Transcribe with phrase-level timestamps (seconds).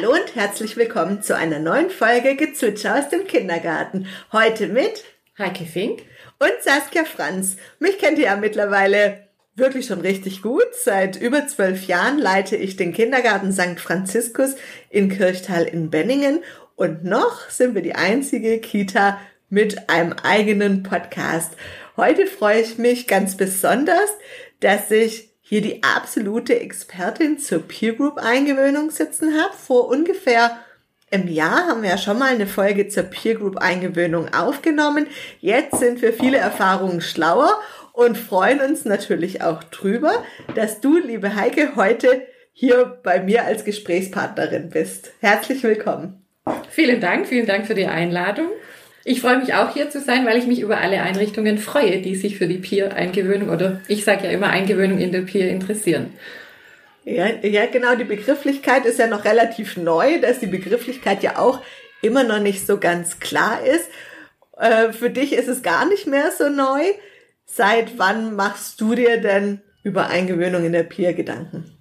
[0.00, 4.06] Hallo und herzlich willkommen zu einer neuen Folge Gezwitscher aus dem Kindergarten.
[4.32, 5.04] Heute mit
[5.36, 6.04] Heike Fink
[6.38, 7.56] und Saskia Franz.
[7.80, 10.68] Mich kennt ihr ja mittlerweile wirklich schon richtig gut.
[10.72, 13.78] Seit über zwölf Jahren leite ich den Kindergarten St.
[13.78, 14.54] Franziskus
[14.88, 16.42] in Kirchtal in Benningen
[16.76, 21.52] und noch sind wir die einzige Kita mit einem eigenen Podcast.
[21.98, 24.08] Heute freue ich mich ganz besonders,
[24.60, 29.52] dass ich hier die absolute Expertin zur Peer Group Eingewöhnung sitzen habe.
[29.52, 30.56] Vor ungefähr
[31.10, 35.08] im Jahr haben wir ja schon mal eine Folge zur Peer Group Eingewöhnung aufgenommen.
[35.40, 37.60] Jetzt sind wir viele Erfahrungen schlauer
[37.92, 40.24] und freuen uns natürlich auch drüber,
[40.54, 45.10] dass du, liebe Heike, heute hier bei mir als Gesprächspartnerin bist.
[45.18, 46.24] Herzlich willkommen.
[46.68, 48.50] Vielen Dank, vielen Dank für die Einladung.
[49.04, 52.16] Ich freue mich auch hier zu sein, weil ich mich über alle Einrichtungen freue, die
[52.16, 56.12] sich für die Peer-Eingewöhnung oder ich sage ja immer Eingewöhnung in der Peer interessieren.
[57.04, 61.60] Ja, ja, genau, die Begrifflichkeit ist ja noch relativ neu, dass die Begrifflichkeit ja auch
[62.02, 63.88] immer noch nicht so ganz klar ist.
[64.58, 66.82] Äh, für dich ist es gar nicht mehr so neu.
[67.46, 71.79] Seit wann machst du dir denn über Eingewöhnung in der Peer Gedanken?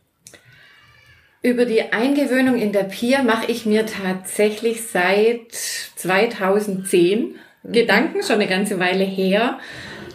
[1.42, 7.72] Über die Eingewöhnung in der Peer mache ich mir tatsächlich seit 2010 mhm.
[7.72, 9.60] Gedanken, schon eine ganze Weile her.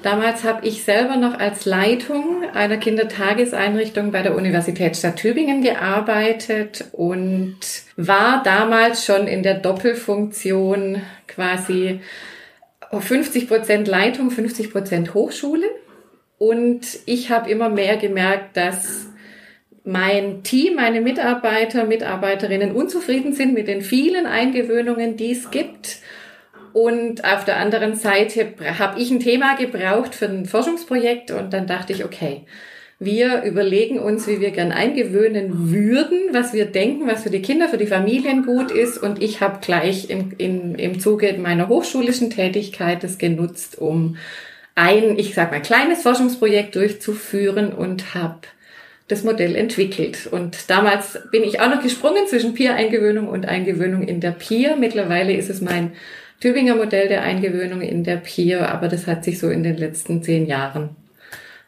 [0.02, 7.56] Damals habe ich selber noch als Leitung einer Kindertageseinrichtung bei der Universitätsstadt Tübingen gearbeitet und
[7.96, 12.00] war damals schon in der Doppelfunktion quasi
[12.92, 15.66] 50 Prozent Leitung, 50 Prozent Hochschule.
[16.36, 19.06] Und ich habe immer mehr gemerkt, dass
[19.84, 25.98] mein Team, meine Mitarbeiter, Mitarbeiterinnen unzufrieden sind mit den vielen Eingewöhnungen, die es gibt.
[26.72, 31.66] Und auf der anderen Seite habe ich ein Thema gebraucht für ein Forschungsprojekt und dann
[31.66, 32.46] dachte ich, okay,
[32.98, 37.68] wir überlegen uns, wie wir gern eingewöhnen würden, was wir denken, was für die Kinder,
[37.68, 38.98] für die Familien gut ist.
[38.98, 44.16] Und ich habe gleich im, im, im Zuge meiner hochschulischen Tätigkeit das genutzt, um
[44.74, 48.40] ein, ich sag mal, kleines Forschungsprojekt durchzuführen und habe
[49.08, 50.26] das Modell entwickelt.
[50.26, 54.76] Und damals bin ich auch noch gesprungen zwischen Peer-Eingewöhnung und Eingewöhnung in der Peer.
[54.76, 55.92] Mittlerweile ist es mein
[56.40, 60.22] Tübinger Modell der Eingewöhnung in der Peer, aber das hat sich so in den letzten
[60.22, 60.96] zehn Jahren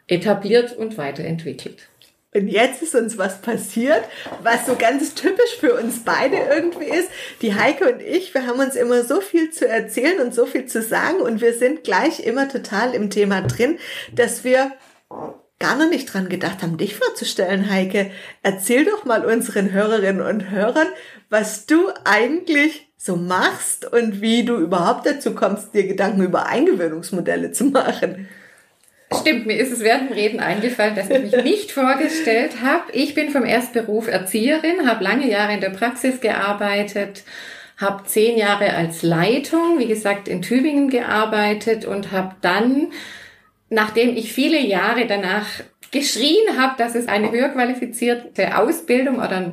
[0.07, 1.89] etabliert und weiterentwickelt.
[2.35, 4.03] Und jetzt ist uns was passiert,
[4.43, 7.09] was so ganz typisch für uns beide irgendwie ist.
[7.41, 10.67] Die Heike und ich, wir haben uns immer so viel zu erzählen und so viel
[10.67, 13.79] zu sagen und wir sind gleich immer total im Thema drin,
[14.15, 14.73] dass wir
[15.59, 18.11] gar noch nicht dran gedacht haben, dich vorzustellen, Heike.
[18.43, 20.89] Erzähl doch mal unseren Hörerinnen und Hörern,
[21.31, 27.53] was du eigentlich so machst und wie du überhaupt dazu kommst, dir Gedanken über Eingewöhnungsmodelle
[27.53, 28.29] zu machen.
[29.21, 32.85] Stimmt, mir ist es während dem Reden eingefallen, dass ich mich nicht vorgestellt habe.
[32.93, 37.23] Ich bin vom Erstberuf Erzieherin, habe lange Jahre in der Praxis gearbeitet,
[37.77, 42.89] habe zehn Jahre als Leitung, wie gesagt, in Tübingen gearbeitet und habe dann
[43.69, 45.47] nachdem ich viele Jahre danach
[45.91, 49.53] geschrien habe, dass es eine höher qualifizierte Ausbildung oder ein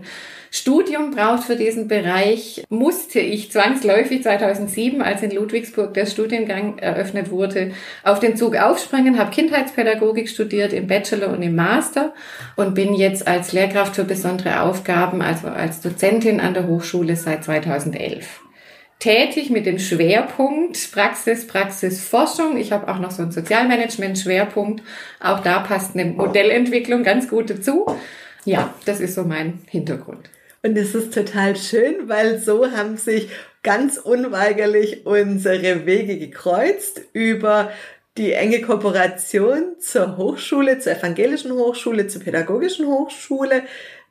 [0.55, 7.31] Studium braucht für diesen Bereich, musste ich zwangsläufig 2007, als in Ludwigsburg der Studiengang eröffnet
[7.31, 7.71] wurde,
[8.03, 12.13] auf den Zug aufspringen, habe Kindheitspädagogik studiert im Bachelor und im Master
[12.55, 17.43] und bin jetzt als Lehrkraft für besondere Aufgaben, also als Dozentin an der Hochschule seit
[17.43, 18.41] 2011
[19.03, 22.55] tätig mit dem Schwerpunkt Praxis, Praxis, Forschung.
[22.55, 24.81] Ich habe auch noch so einen Sozialmanagement-Schwerpunkt.
[25.19, 27.85] Auch da passt eine Modellentwicklung ganz gut dazu.
[28.45, 30.29] Ja, das ist so mein Hintergrund.
[30.61, 33.27] Und es ist total schön, weil so haben sich
[33.61, 37.71] ganz unweigerlich unsere Wege gekreuzt über
[38.15, 43.63] die enge Kooperation zur Hochschule, zur evangelischen Hochschule, zur pädagogischen Hochschule,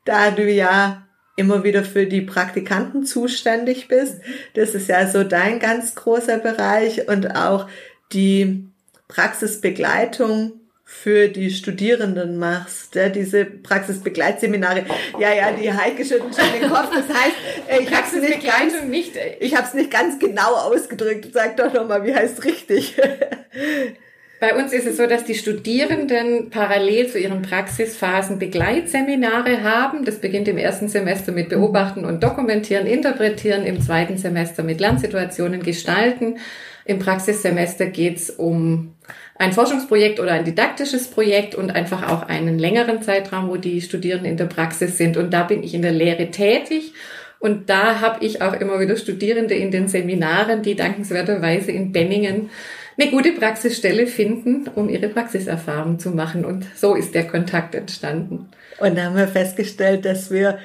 [0.04, 1.06] da du ja
[1.36, 4.20] immer wieder für die Praktikanten zuständig bist.
[4.54, 7.68] Das ist ja so dein ganz großer Bereich und auch
[8.12, 8.68] die
[9.08, 10.52] Praxisbegleitung
[10.84, 14.84] für die Studierenden machst, ja, diese Praxisbegleitseminare.
[15.18, 16.90] Ja, ja, die Heike schüttelt schon den Kopf.
[16.94, 17.36] Das heißt,
[17.66, 21.28] äh, ich habe es nicht ganz, nicht, ich habe es nicht ganz genau ausgedrückt.
[21.32, 22.96] Sag doch noch mal, wie heißt richtig?
[24.42, 30.04] Bei uns ist es so, dass die Studierenden parallel zu ihren Praxisphasen Begleitseminare haben.
[30.04, 35.62] Das beginnt im ersten Semester mit Beobachten und Dokumentieren, Interpretieren, im zweiten Semester mit Lernsituationen
[35.62, 36.38] gestalten.
[36.84, 38.96] Im Praxissemester geht es um
[39.36, 44.32] ein Forschungsprojekt oder ein didaktisches Projekt und einfach auch einen längeren Zeitraum, wo die Studierenden
[44.32, 45.16] in der Praxis sind.
[45.16, 46.94] Und da bin ich in der Lehre tätig.
[47.38, 52.50] Und da habe ich auch immer wieder Studierende in den Seminaren, die dankenswerterweise in Benningen
[52.98, 56.44] eine gute Praxisstelle finden, um ihre Praxiserfahrung zu machen.
[56.44, 58.48] Und so ist der Kontakt entstanden.
[58.78, 60.58] Und da haben wir festgestellt, dass wir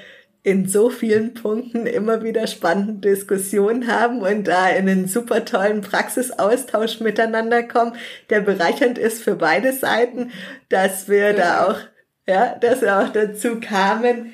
[0.44, 5.82] in so vielen Punkten immer wieder spannende Diskussionen haben und da in einen super tollen
[5.82, 7.96] Praxisaustausch miteinander kommen,
[8.30, 10.32] der bereichernd ist für beide Seiten,
[10.70, 11.80] dass wir da auch,
[12.28, 14.34] ja, dass wir auch dazu kamen,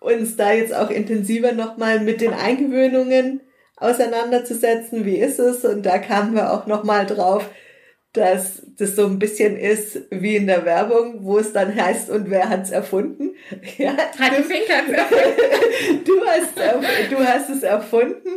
[0.00, 3.40] uns da jetzt auch intensiver nochmal mit den Eingewöhnungen
[3.80, 5.04] auseinanderzusetzen.
[5.04, 5.64] Wie ist es?
[5.64, 7.48] Und da kamen wir auch nochmal drauf,
[8.12, 12.30] dass das so ein bisschen ist wie in der Werbung, wo es dann heißt, und
[12.30, 13.30] wer hat's erfunden?
[13.78, 14.96] Ja, hat's erfunden.
[16.04, 16.58] du, hast,
[17.10, 18.28] du hast es erfunden.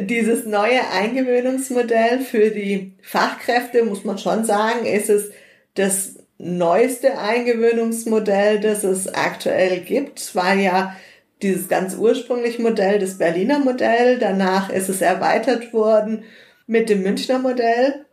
[0.00, 5.30] Dieses neue Eingewöhnungsmodell für die Fachkräfte, muss man schon sagen, ist es
[5.74, 10.34] das neueste Eingewöhnungsmodell, das es aktuell gibt.
[10.34, 10.96] War ja
[11.42, 14.18] dieses ganz ursprüngliche Modell, das Berliner Modell.
[14.18, 16.24] Danach ist es erweitert worden
[16.66, 18.06] mit dem Münchner Modell.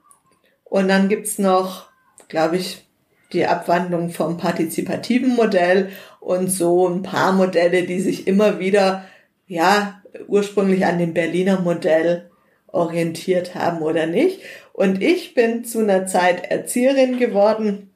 [0.63, 1.89] Und dann gibt's noch,
[2.27, 2.85] glaube ich,
[3.33, 5.89] die Abwandlung vom partizipativen Modell
[6.19, 9.05] und so ein paar Modelle, die sich immer wieder,
[9.47, 12.29] ja, ursprünglich an dem Berliner Modell
[12.67, 14.41] orientiert haben oder nicht.
[14.73, 17.88] Und ich bin zu einer Zeit Erzieherin geworden.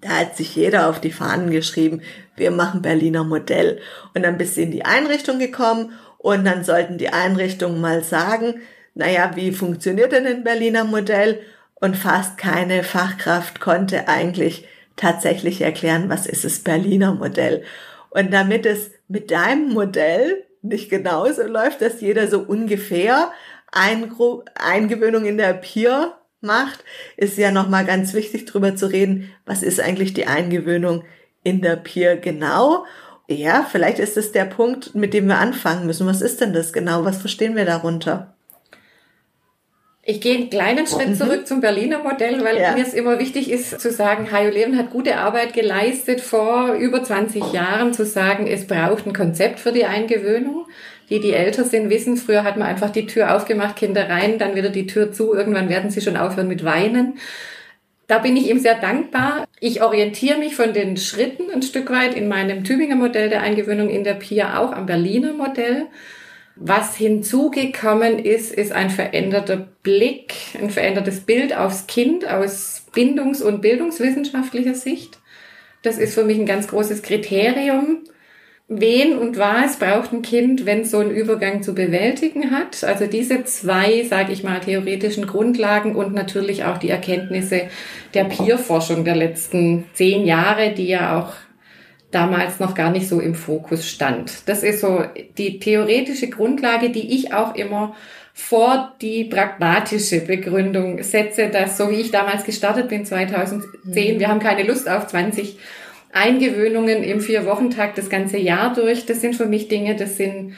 [0.00, 2.02] Da hat sich jeder auf die Fahnen geschrieben,
[2.36, 3.80] wir machen Berliner Modell.
[4.14, 8.60] Und dann bist du in die Einrichtung gekommen und dann sollten die Einrichtungen mal sagen,
[8.94, 11.40] naja, wie funktioniert denn ein Berliner Modell?
[11.80, 17.64] und fast keine Fachkraft konnte eigentlich tatsächlich erklären, was ist das Berliner Modell.
[18.10, 23.32] Und damit es mit deinem Modell nicht genauso läuft, dass jeder so ungefähr
[23.72, 26.84] Eingewöhnung in der Peer macht,
[27.16, 31.04] ist ja nochmal ganz wichtig drüber zu reden, was ist eigentlich die Eingewöhnung
[31.42, 32.84] in der Peer genau.
[33.28, 36.06] Ja, vielleicht ist es der Punkt, mit dem wir anfangen müssen.
[36.06, 37.04] Was ist denn das genau?
[37.04, 38.34] Was verstehen wir darunter?
[40.02, 41.14] Ich gehe einen kleinen Schritt mhm.
[41.14, 42.72] zurück zum Berliner Modell, weil ja.
[42.72, 47.04] mir es immer wichtig ist zu sagen, Hajo Leven hat gute Arbeit geleistet vor über
[47.04, 50.66] 20 Jahren zu sagen, es braucht ein Konzept für die Eingewöhnung.
[51.10, 54.54] Die, die älter sind, wissen, früher hat man einfach die Tür aufgemacht, Kinder rein, dann
[54.54, 55.34] wieder die Tür zu.
[55.34, 57.18] Irgendwann werden sie schon aufhören mit Weinen.
[58.06, 59.46] Da bin ich ihm sehr dankbar.
[59.60, 63.88] Ich orientiere mich von den Schritten ein Stück weit in meinem Tübinger Modell der Eingewöhnung
[63.88, 65.86] in der PIA auch am Berliner Modell.
[66.56, 73.62] Was hinzugekommen ist, ist ein veränderter Blick, ein verändertes Bild aufs Kind aus bindungs- und
[73.62, 75.18] bildungswissenschaftlicher Sicht.
[75.82, 78.04] Das ist für mich ein ganz großes Kriterium.
[78.72, 82.84] Wen und was braucht ein Kind, wenn es so einen Übergang zu bewältigen hat?
[82.84, 87.62] Also diese zwei, sage ich mal, theoretischen Grundlagen und natürlich auch die Erkenntnisse
[88.14, 91.32] der Peer-Forschung der letzten zehn Jahre, die ja auch
[92.12, 94.48] damals noch gar nicht so im Fokus stand.
[94.48, 95.02] Das ist so
[95.36, 97.96] die theoretische Grundlage, die ich auch immer
[98.34, 104.20] vor die pragmatische Begründung setze, dass so wie ich damals gestartet bin, 2010, mhm.
[104.20, 105.58] wir haben keine Lust auf 20
[106.12, 109.06] Eingewöhnungen im Vier-Wochen-Tag das ganze Jahr durch.
[109.06, 110.54] Das sind für mich Dinge, das sind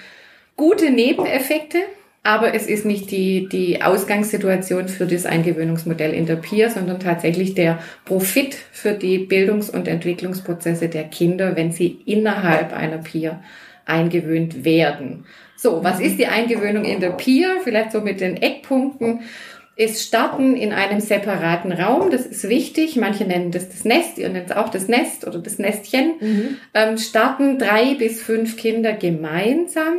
[0.57, 1.79] gute Nebeneffekte,
[2.23, 7.55] aber es ist nicht die, die Ausgangssituation für das Eingewöhnungsmodell in der PIA, sondern tatsächlich
[7.55, 13.43] der Profit für die Bildungs- und Entwicklungsprozesse der Kinder, wenn sie innerhalb einer PIA
[13.85, 15.27] eingewöhnt werden.
[15.57, 17.59] So, was ist die Eingewöhnung in der PIA?
[17.63, 19.21] Vielleicht so mit den Eckpunkten.
[19.85, 22.95] Es starten in einem separaten Raum, das ist wichtig.
[22.95, 26.13] Manche nennen das das Nest, ihr nennt es auch das Nest oder das Nestchen.
[26.21, 26.57] Mhm.
[26.73, 29.97] Ähm, starten drei bis fünf Kinder gemeinsam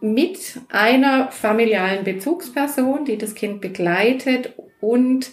[0.00, 5.30] mit einer familialen Bezugsperson, die das Kind begleitet und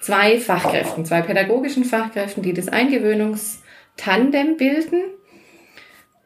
[0.00, 5.02] zwei Fachkräften, zwei pädagogischen Fachkräften, die das Eingewöhnungstandem bilden.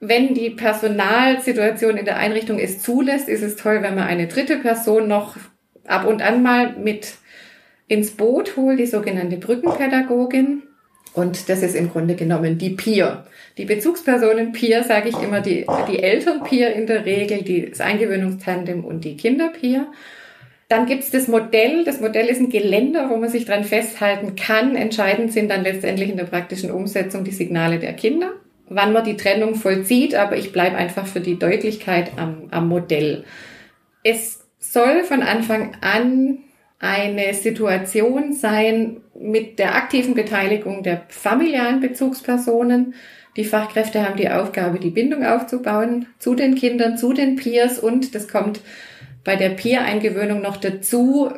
[0.01, 4.59] Wenn die Personalsituation in der Einrichtung es zulässt, ist es toll, wenn man eine dritte
[4.59, 5.37] Person noch
[5.87, 7.15] ab und an mal mit
[7.89, 10.63] ins Boot holt, die sogenannte Brückenpädagogin.
[11.13, 13.25] Und das ist im Grunde genommen die Peer.
[13.57, 17.81] Die Bezugspersonen Peer, sage ich immer, die, die Eltern Peer in der Regel, die, das
[17.81, 19.87] Eingewöhnungstandem und die Kinder Peer.
[20.69, 21.85] Dann gibt's das Modell.
[21.85, 24.75] Das Modell ist ein Geländer, wo man sich dran festhalten kann.
[24.75, 28.33] Entscheidend sind dann letztendlich in der praktischen Umsetzung die Signale der Kinder,
[28.69, 30.17] wann man die Trennung vollzieht.
[30.17, 33.25] Aber ich bleibe einfach für die Deutlichkeit am, am Modell.
[34.03, 34.44] Es
[34.75, 36.39] soll von Anfang an
[36.81, 42.95] eine Situation sein mit der aktiven Beteiligung der familialen Bezugspersonen.
[43.37, 48.15] Die Fachkräfte haben die Aufgabe, die Bindung aufzubauen zu den Kindern, zu den Peers und
[48.15, 48.61] das kommt
[49.23, 51.31] bei der Peer-Eingewöhnung noch dazu,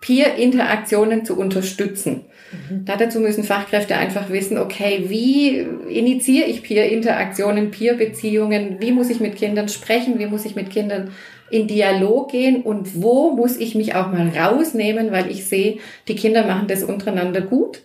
[0.00, 2.24] Peer-Interaktionen zu unterstützen.
[2.70, 2.86] Mhm.
[2.86, 5.58] Dazu müssen Fachkräfte einfach wissen, okay, wie
[5.94, 11.12] initiiere ich Peer-Interaktionen, Peer-Beziehungen, wie muss ich mit Kindern sprechen, wie muss ich mit Kindern
[11.50, 15.78] in Dialog gehen und wo muss ich mich auch mal rausnehmen, weil ich sehe,
[16.08, 17.82] die Kinder machen das untereinander gut,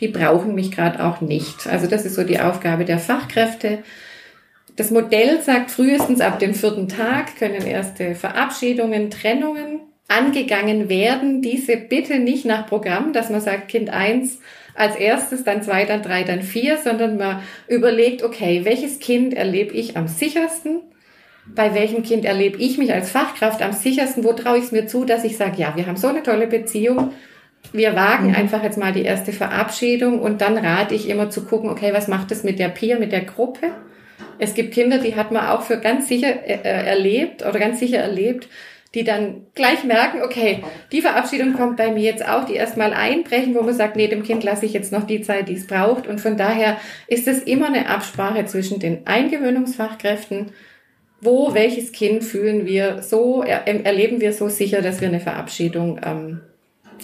[0.00, 1.66] die brauchen mich gerade auch nicht.
[1.66, 3.78] Also das ist so die Aufgabe der Fachkräfte.
[4.76, 11.42] Das Modell sagt, frühestens ab dem vierten Tag können erste Verabschiedungen, Trennungen angegangen werden.
[11.42, 14.38] Diese bitte nicht nach Programm, dass man sagt, Kind eins
[14.74, 19.74] als erstes, dann zwei, dann drei, dann vier, sondern man überlegt, okay, welches Kind erlebe
[19.74, 20.80] ich am sichersten?
[21.54, 24.24] Bei welchem Kind erlebe ich mich als Fachkraft am sichersten?
[24.24, 26.46] Wo traue ich es mir zu, dass ich sage, ja, wir haben so eine tolle
[26.46, 27.12] Beziehung.
[27.72, 28.34] Wir wagen mhm.
[28.34, 32.08] einfach jetzt mal die erste Verabschiedung und dann rate ich immer zu gucken, okay, was
[32.08, 33.70] macht es mit der Peer, mit der Gruppe?
[34.38, 37.80] Es gibt Kinder, die hat man auch für ganz sicher äh, äh erlebt oder ganz
[37.80, 38.48] sicher erlebt,
[38.94, 40.62] die dann gleich merken, okay,
[40.92, 44.22] die Verabschiedung kommt bei mir jetzt auch, die erstmal einbrechen, wo man sagt, nee, dem
[44.22, 46.06] Kind lasse ich jetzt noch die Zeit, die es braucht.
[46.06, 50.52] Und von daher ist es immer eine Absprache zwischen den Eingewöhnungsfachkräften,
[51.20, 56.00] wo welches Kind fühlen wir so, er, erleben wir so sicher, dass wir eine Verabschiedung
[56.04, 56.40] ähm,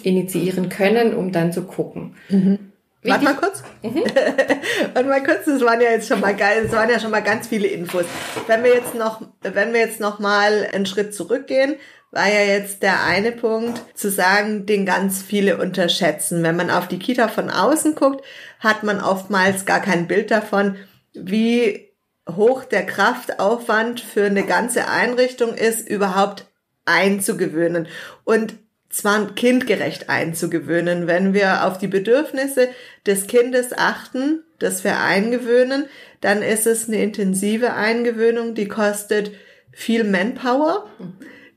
[0.02, 2.14] initiieren können, um dann zu gucken.
[2.28, 2.59] Mhm.
[3.02, 3.62] Warte mal kurz.
[3.83, 4.02] Mhm.
[4.94, 7.23] Warte mal kurz, das waren ja jetzt schon mal geil, das waren ja schon mal
[7.23, 8.04] ganz viele Infos.
[8.47, 11.76] Wenn wir jetzt noch, wenn wir jetzt noch mal einen Schritt zurückgehen,
[12.12, 16.42] war ja jetzt der eine Punkt zu sagen, den ganz viele unterschätzen.
[16.42, 18.25] Wenn man auf die Kita von außen guckt,
[18.61, 20.76] hat man oftmals gar kein Bild davon,
[21.12, 21.90] wie
[22.28, 26.46] hoch der Kraftaufwand für eine ganze Einrichtung ist, überhaupt
[26.84, 27.88] einzugewöhnen.
[28.24, 28.54] Und
[28.88, 31.06] zwar kindgerecht einzugewöhnen.
[31.06, 32.68] Wenn wir auf die Bedürfnisse
[33.06, 35.86] des Kindes achten, das wir eingewöhnen,
[36.20, 39.32] dann ist es eine intensive Eingewöhnung, die kostet
[39.72, 40.88] viel Manpower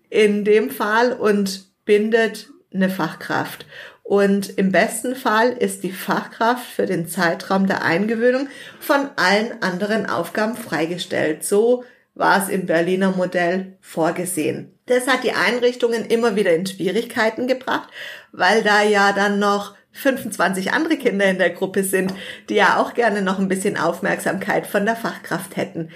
[0.10, 3.66] in dem Fall und bindet eine Fachkraft.
[4.08, 8.48] Und im besten Fall ist die Fachkraft für den Zeitraum der Eingewöhnung
[8.80, 11.44] von allen anderen Aufgaben freigestellt.
[11.44, 11.84] So
[12.16, 14.80] war es im Berliner Modell vorgesehen.
[14.86, 17.90] Das hat die Einrichtungen immer wieder in Schwierigkeiten gebracht,
[18.32, 22.14] weil da ja dann noch 25 andere Kinder in der Gruppe sind,
[22.48, 25.90] die ja auch gerne noch ein bisschen Aufmerksamkeit von der Fachkraft hätten.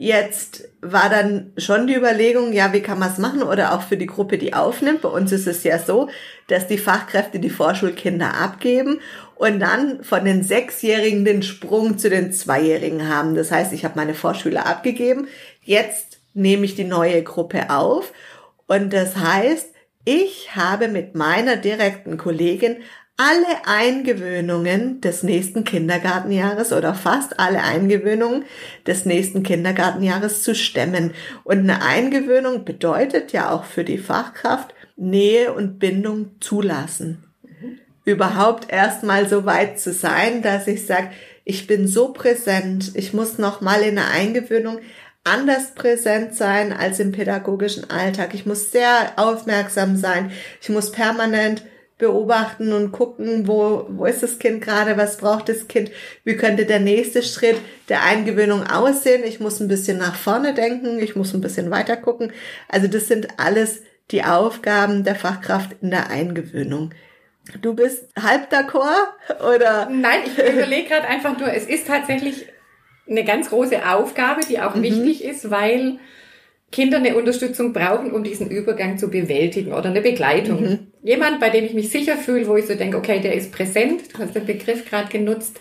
[0.00, 3.96] Jetzt war dann schon die Überlegung, ja, wie kann man es machen oder auch für
[3.96, 5.00] die Gruppe, die aufnimmt.
[5.00, 6.08] Bei uns ist es ja so,
[6.46, 9.00] dass die Fachkräfte die Vorschulkinder abgeben
[9.34, 13.34] und dann von den Sechsjährigen den Sprung zu den Zweijährigen haben.
[13.34, 15.26] Das heißt, ich habe meine Vorschüler abgegeben.
[15.64, 18.12] Jetzt nehme ich die neue Gruppe auf
[18.68, 19.74] und das heißt,
[20.04, 22.76] ich habe mit meiner direkten Kollegin
[23.18, 28.44] alle Eingewöhnungen des nächsten Kindergartenjahres oder fast alle Eingewöhnungen
[28.86, 31.12] des nächsten Kindergartenjahres zu stemmen.
[31.42, 37.24] Und eine Eingewöhnung bedeutet ja auch für die Fachkraft Nähe und Bindung zulassen.
[37.42, 37.80] Mhm.
[38.04, 41.10] Überhaupt erstmal so weit zu sein, dass ich sage,
[41.44, 44.78] ich bin so präsent, ich muss noch mal in der Eingewöhnung
[45.24, 48.32] anders präsent sein als im pädagogischen Alltag.
[48.34, 50.30] Ich muss sehr aufmerksam sein.
[50.60, 51.64] Ich muss permanent
[51.98, 55.90] beobachten und gucken, wo, wo ist das Kind gerade, was braucht das Kind,
[56.24, 57.56] wie könnte der nächste Schritt
[57.88, 59.24] der Eingewöhnung aussehen.
[59.24, 62.32] Ich muss ein bisschen nach vorne denken, ich muss ein bisschen weiter gucken.
[62.68, 66.94] Also das sind alles die Aufgaben der Fachkraft in der Eingewöhnung.
[67.60, 69.88] Du bist halb d'accord oder?
[69.90, 72.46] Nein, ich überlege gerade einfach nur, es ist tatsächlich
[73.08, 74.82] eine ganz große Aufgabe, die auch mhm.
[74.82, 75.98] wichtig ist, weil
[76.70, 80.60] Kinder eine Unterstützung brauchen, um diesen Übergang zu bewältigen oder eine Begleitung.
[80.60, 80.78] Mhm.
[81.02, 84.02] Jemand, bei dem ich mich sicher fühle, wo ich so denke, okay, der ist präsent,
[84.12, 85.58] du hast den Begriff gerade genutzt,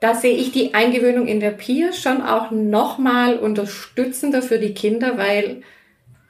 [0.00, 5.16] da sehe ich die Eingewöhnung in der Peer schon auch nochmal unterstützender für die Kinder,
[5.16, 5.62] weil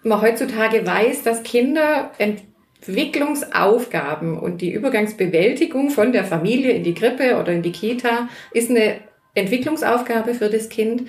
[0.03, 7.39] man heutzutage weiß, dass Kinder Entwicklungsaufgaben und die Übergangsbewältigung von der Familie in die Krippe
[7.41, 8.97] oder in die Kita ist eine
[9.35, 11.09] Entwicklungsaufgabe für das Kind,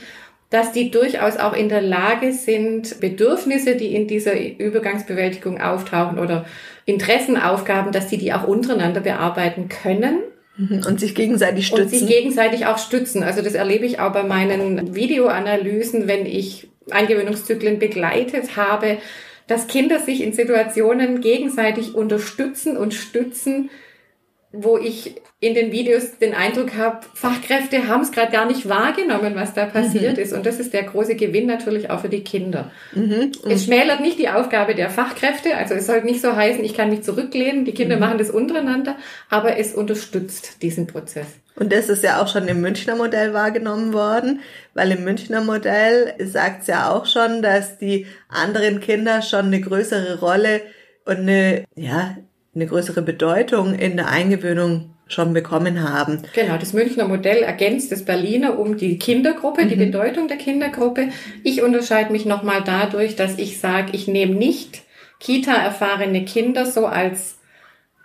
[0.54, 6.46] dass die durchaus auch in der Lage sind, Bedürfnisse, die in dieser Übergangsbewältigung auftauchen oder
[6.86, 10.20] Interessenaufgaben, dass die die auch untereinander bearbeiten können.
[10.56, 10.84] Mhm.
[10.88, 11.86] Und sich gegenseitig stützen.
[11.86, 13.24] Und sich gegenseitig auch stützen.
[13.24, 19.00] Also das erlebe ich auch bei meinen Videoanalysen, wenn ich Eingewöhnungszyklen begleitet habe,
[19.48, 23.72] dass Kinder sich in Situationen gegenseitig unterstützen und stützen,
[24.56, 29.34] wo ich in den Videos den Eindruck habe, Fachkräfte haben es gerade gar nicht wahrgenommen,
[29.36, 30.24] was da passiert mhm.
[30.24, 30.32] ist.
[30.32, 32.72] Und das ist der große Gewinn natürlich auch für die Kinder.
[32.94, 33.32] Mhm.
[33.50, 35.58] Es schmälert nicht die Aufgabe der Fachkräfte.
[35.58, 38.02] Also es soll nicht so heißen, ich kann mich zurücklehnen, die Kinder mhm.
[38.02, 38.96] machen das untereinander,
[39.28, 41.28] aber es unterstützt diesen Prozess.
[41.56, 44.42] Und das ist ja auch schon im Münchner Modell wahrgenommen worden,
[44.76, 49.62] weil im Münchner Modell sagt es ja auch schon, dass die anderen Kinder schon eine
[49.62, 50.62] größere Rolle
[51.06, 52.18] und eine, ja,
[52.56, 56.22] eine größere Bedeutung in der Eingewöhnung schon bekommen haben.
[56.34, 59.70] Genau, das Münchner Modell ergänzt das Berliner um die Kindergruppe, mhm.
[59.70, 61.10] die Bedeutung der Kindergruppe.
[61.44, 64.82] Ich unterscheide mich nochmal dadurch, dass ich sage, ich nehme nicht
[65.20, 67.38] Kita-erfahrene Kinder so als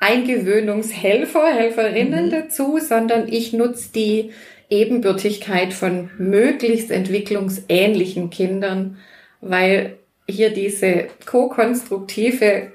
[0.01, 2.31] Eingewöhnungshelfer, Helferinnen mhm.
[2.31, 4.31] dazu, sondern ich nutze die
[4.71, 8.99] Ebenbürtigkeit von möglichst entwicklungsähnlichen Kindern,
[9.41, 9.97] weil
[10.29, 12.73] hier diese ko-konstruktive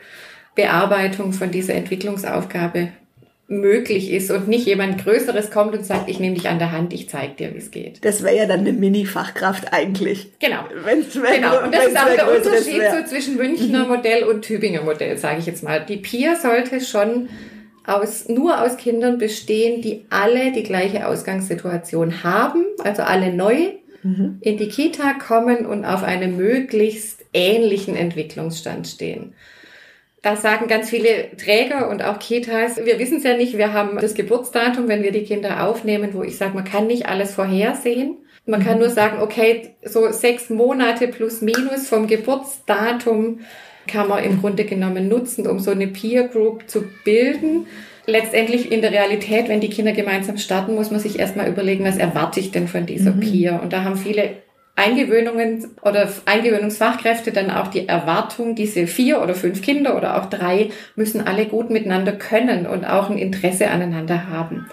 [0.55, 2.89] Bearbeitung von dieser Entwicklungsaufgabe
[3.48, 6.93] möglich ist und nicht jemand Größeres kommt und sagt, ich nehme dich an der Hand,
[6.93, 8.03] ich zeige dir, wie es geht.
[8.03, 10.31] Das wäre ja dann eine Mini-Fachkraft eigentlich.
[10.39, 10.63] Genau.
[10.83, 11.63] Wenn's, wenn, genau.
[11.63, 15.45] Und das ist auch der Unterschied so zwischen Münchner Modell und Tübinger Modell, sage ich
[15.45, 15.86] jetzt mal.
[15.86, 17.27] Die Peer sollte schon
[17.86, 24.38] aus, nur aus Kindern bestehen, die alle die gleiche Ausgangssituation haben, also alle neu mhm.
[24.39, 29.33] in die Kita kommen und auf einem möglichst ähnlichen Entwicklungsstand stehen.
[30.23, 33.97] Da sagen ganz viele Träger und auch Kitas, wir wissen es ja nicht, wir haben
[33.99, 38.15] das Geburtsdatum, wenn wir die Kinder aufnehmen, wo ich sage, man kann nicht alles vorhersehen.
[38.45, 43.41] Man kann nur sagen, okay, so sechs Monate plus minus vom Geburtsdatum
[43.85, 47.67] kann man im Grunde genommen nutzen, um so eine Peer Group zu bilden.
[48.05, 51.97] Letztendlich in der Realität, wenn die Kinder gemeinsam starten, muss man sich erstmal überlegen, was
[51.97, 53.19] erwarte ich denn von dieser mhm.
[53.19, 53.59] Peer?
[53.61, 54.42] Und da haben viele
[54.75, 60.71] Eingewöhnungen oder Eingewöhnungsfachkräfte dann auch die Erwartung, diese vier oder fünf Kinder oder auch drei
[60.95, 64.67] müssen alle gut miteinander können und auch ein Interesse aneinander haben.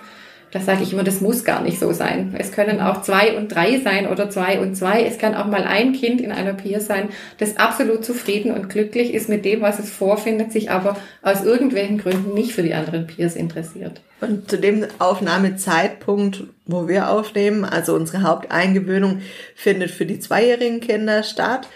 [0.53, 2.35] Da sage ich immer, das muss gar nicht so sein.
[2.37, 5.05] Es können auch zwei und drei sein oder zwei und zwei.
[5.05, 9.15] Es kann auch mal ein Kind in einer Peer sein, das absolut zufrieden und glücklich
[9.15, 13.07] ist mit dem, was es vorfindet, sich aber aus irgendwelchen Gründen nicht für die anderen
[13.07, 14.01] Peers interessiert.
[14.21, 19.21] Und zu dem Aufnahmezeitpunkt, wo wir aufnehmen, also unsere Haupteingewöhnung
[19.55, 21.69] findet für die zweijährigen Kinder statt.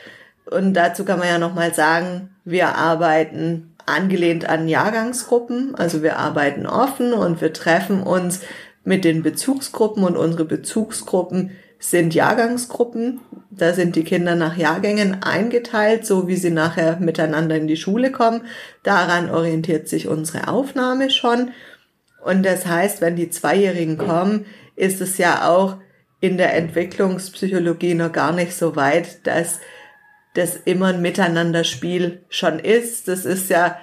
[0.50, 5.74] Und dazu kann man ja nochmal sagen, wir arbeiten angelehnt an Jahrgangsgruppen.
[5.74, 8.40] Also wir arbeiten offen und wir treffen uns
[8.84, 13.20] mit den Bezugsgruppen und unsere Bezugsgruppen sind Jahrgangsgruppen.
[13.50, 18.10] Da sind die Kinder nach Jahrgängen eingeteilt, so wie sie nachher miteinander in die Schule
[18.10, 18.42] kommen.
[18.82, 21.50] Daran orientiert sich unsere Aufnahme schon.
[22.24, 25.76] Und das heißt, wenn die Zweijährigen kommen, ist es ja auch
[26.20, 29.60] in der Entwicklungspsychologie noch gar nicht so weit, dass
[30.34, 33.08] das immer ein Miteinanderspiel schon ist.
[33.08, 33.76] Das ist ja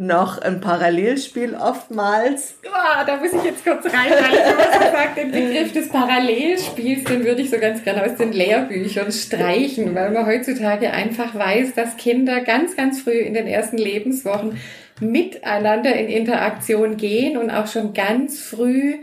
[0.00, 2.54] noch ein Parallelspiel oftmals.
[2.64, 7.04] Oh, da muss ich jetzt kurz rein, weil ich habe gesagt, den Begriff des Parallelspiels,
[7.04, 11.74] den würde ich so ganz gerne aus den Lehrbüchern streichen, weil man heutzutage einfach weiß,
[11.74, 14.58] dass Kinder ganz, ganz früh in den ersten Lebenswochen
[15.00, 18.94] miteinander in Interaktion gehen und auch schon ganz früh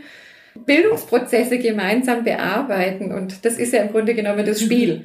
[0.55, 3.11] Bildungsprozesse gemeinsam bearbeiten.
[3.11, 5.03] Und das ist ja im Grunde genommen das Spiel.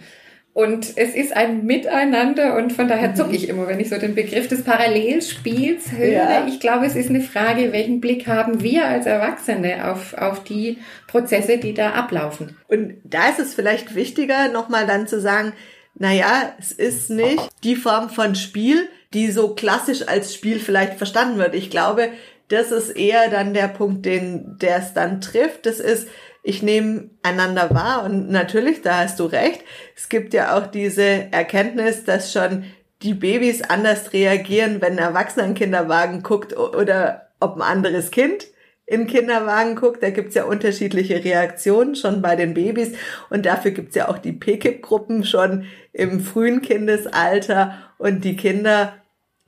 [0.55, 4.15] Und es ist ein Miteinander und von daher zucke ich immer, wenn ich so den
[4.15, 6.13] Begriff des Parallelspiels höre.
[6.13, 6.47] Ja.
[6.47, 10.77] Ich glaube, es ist eine Frage, welchen Blick haben wir als Erwachsene auf, auf die
[11.07, 12.59] Prozesse, die da ablaufen.
[12.69, 15.55] Und da ist es vielleicht wichtiger, nochmal dann zu sagen,
[15.95, 21.39] naja, es ist nicht die Form von Spiel, die so klassisch als Spiel vielleicht verstanden
[21.39, 21.55] wird.
[21.55, 22.11] Ich glaube,
[22.49, 25.65] das ist eher dann der Punkt, den, der es dann trifft.
[25.65, 26.09] Das ist,
[26.43, 29.63] ich nehme einander wahr und natürlich, da hast du recht,
[29.97, 32.65] es gibt ja auch diese Erkenntnis, dass schon
[33.03, 38.47] die Babys anders reagieren, wenn ein Erwachsener in Kinderwagen guckt oder ob ein anderes Kind
[38.87, 40.03] in Kinderwagen guckt.
[40.03, 42.93] Da gibt's ja unterschiedliche Reaktionen schon bei den Babys.
[43.31, 47.75] Und dafür gibt's ja auch die PKIP-Gruppen schon im frühen Kindesalter.
[47.99, 48.95] Und die Kinder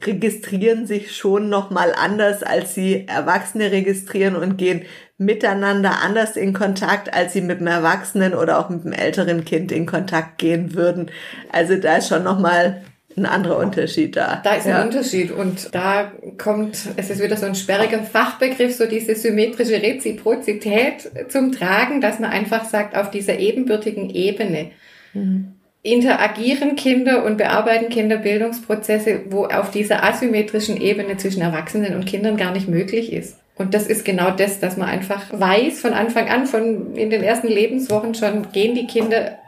[0.02, 4.82] registrieren sich schon nochmal anders, als sie Erwachsene registrieren und gehen
[5.16, 9.70] miteinander anders in Kontakt, als sie mit einem Erwachsenen oder auch mit einem älteren Kind
[9.72, 11.10] in Kontakt gehen würden.
[11.52, 12.82] Also da ist schon nochmal
[13.16, 14.40] ein anderer Unterschied da.
[14.42, 14.82] Da ist ein ja.
[14.82, 21.08] Unterschied und da kommt, es ist wieder so ein sperriger Fachbegriff, so diese symmetrische Reziprozität
[21.28, 24.72] zum Tragen, dass man einfach sagt, auf dieser ebenbürtigen Ebene.
[25.12, 32.06] Mhm interagieren Kinder und bearbeiten Kinder Bildungsprozesse, wo auf dieser asymmetrischen Ebene zwischen Erwachsenen und
[32.06, 33.38] Kindern gar nicht möglich ist.
[33.54, 37.22] Und das ist genau das, dass man einfach weiß von Anfang an, von in den
[37.22, 39.38] ersten Lebenswochen schon, gehen die Kinder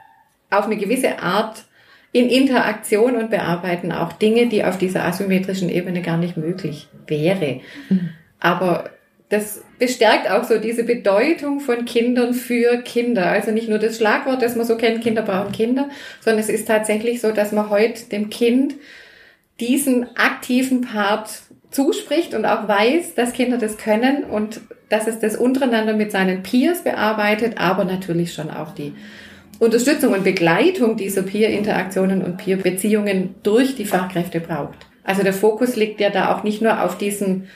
[0.51, 1.64] auf eine gewisse Art
[2.12, 7.61] in Interaktion und bearbeiten auch Dinge, die auf dieser asymmetrischen Ebene gar nicht möglich wäre.
[7.88, 8.11] Mhm.
[8.40, 8.90] Aber
[9.29, 13.27] das bestärkt auch so diese Bedeutung von Kindern für Kinder.
[13.27, 15.89] Also nicht nur das Schlagwort, das man so kennt, Kinder brauchen Kinder,
[16.21, 18.75] sondern es ist tatsächlich so, dass man heute dem Kind
[19.59, 21.31] diesen aktiven Part
[21.71, 26.43] zuspricht und auch weiß, dass Kinder das können und dass es das untereinander mit seinen
[26.43, 28.93] Peers bearbeitet, aber natürlich schon auch die
[29.59, 34.87] Unterstützung und Begleitung dieser Peer-Interaktionen und Peer-Beziehungen durch die Fachkräfte braucht.
[35.03, 37.49] Also der Fokus liegt ja da auch nicht nur auf diesen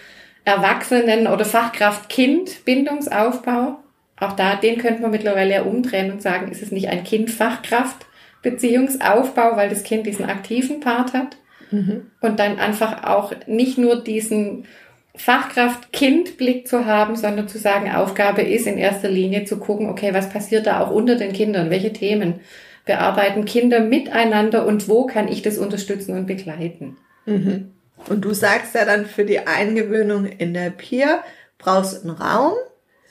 [0.44, 3.80] Erwachsenen- oder Fachkraft-Kind-Bindungsaufbau.
[4.18, 9.68] Auch da, den könnte man mittlerweile umdrehen und sagen, ist es nicht ein Kind-Fachkraft-Beziehungsaufbau, weil
[9.68, 11.36] das Kind diesen aktiven Part hat
[11.70, 12.10] mhm.
[12.20, 14.66] und dann einfach auch nicht nur diesen
[15.14, 20.30] Fachkraft-Kind-Blick zu haben, sondern zu sagen, Aufgabe ist in erster Linie zu gucken, okay, was
[20.30, 21.70] passiert da auch unter den Kindern?
[21.70, 22.40] Welche Themen
[22.86, 26.96] bearbeiten Kinder miteinander und wo kann ich das unterstützen und begleiten?
[27.26, 27.72] Mhm.
[28.08, 31.22] Und du sagst ja dann für die Eingewöhnung in der Peer
[31.58, 32.54] brauchst einen Raum.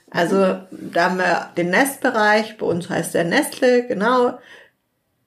[0.10, 4.40] Also da haben wir den Nestbereich, bei uns heißt der Nestle, genau,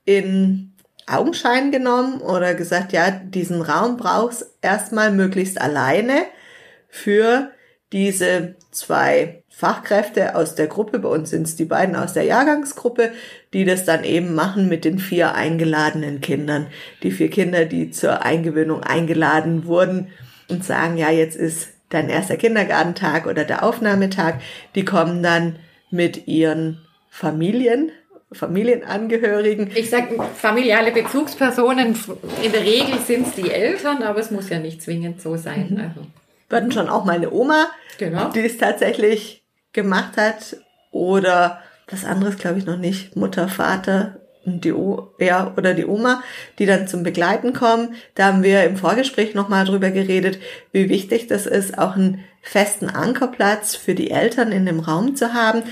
[0.05, 0.73] in
[1.07, 6.25] Augenschein genommen oder gesagt, ja, diesen Raum brauchst erstmal möglichst alleine
[6.89, 7.53] für
[7.93, 13.13] diese zwei Fachkräfte aus der Gruppe, bei uns sind es die beiden aus der Jahrgangsgruppe,
[13.53, 16.69] die das dann eben machen mit den vier eingeladenen Kindern.
[17.03, 20.09] Die vier Kinder, die zur Eingewöhnung eingeladen wurden
[20.49, 24.37] und sagen, ja, jetzt ist dein erster Kindergartentag oder der Aufnahmetag,
[24.75, 25.57] die kommen dann
[25.91, 27.93] mit ihren Familien,
[28.33, 29.71] Familienangehörigen.
[29.75, 31.95] Ich sage familiale Bezugspersonen,
[32.43, 35.69] in der Regel sind es die Eltern, aber es muss ja nicht zwingend so sein.
[35.71, 35.81] Mhm.
[35.81, 36.07] Also.
[36.49, 37.67] Wir hatten schon auch meine Oma,
[37.99, 38.31] genau.
[38.31, 40.57] die es tatsächlich gemacht hat.
[40.91, 43.17] Oder was anderes glaube ich noch nicht.
[43.17, 46.23] Mutter, Vater und die o ja, oder die Oma,
[46.59, 47.95] die dann zum Begleiten kommen.
[48.15, 50.39] Da haben wir im Vorgespräch nochmal drüber geredet,
[50.73, 55.33] wie wichtig das ist, auch einen festen Ankerplatz für die Eltern in dem Raum zu
[55.33, 55.63] haben.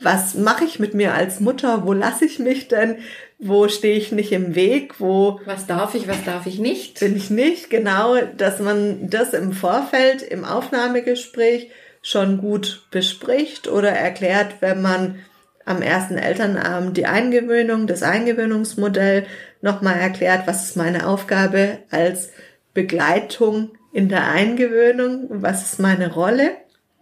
[0.00, 1.84] Was mache ich mit mir als Mutter?
[1.84, 2.98] Wo lasse ich mich denn?
[3.38, 5.00] Wo stehe ich nicht im Weg?
[5.00, 7.00] Wo was darf ich, was darf ich nicht?
[7.00, 11.70] Bin ich nicht, genau, dass man das im Vorfeld im Aufnahmegespräch
[12.02, 15.18] schon gut bespricht oder erklärt, wenn man
[15.64, 19.26] am ersten Elternabend die Eingewöhnung, das Eingewöhnungsmodell
[19.60, 22.32] nochmal erklärt, was ist meine Aufgabe als
[22.74, 26.52] Begleitung in der Eingewöhnung, was ist meine Rolle.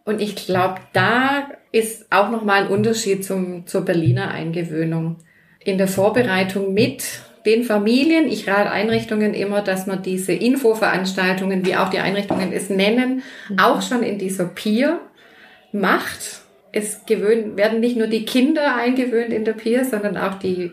[0.05, 5.17] Und ich glaube, da ist auch nochmal ein Unterschied zum, zur Berliner Eingewöhnung
[5.61, 7.05] in der Vorbereitung mit
[7.45, 8.29] den Familien.
[8.29, 13.59] Ich rate Einrichtungen immer, dass man diese Infoveranstaltungen, wie auch die Einrichtungen es nennen, mhm.
[13.59, 15.01] auch schon in dieser Peer
[15.73, 16.38] macht.
[16.73, 20.73] Es gewöhnen, werden nicht nur die Kinder eingewöhnt in der Peer, sondern auch die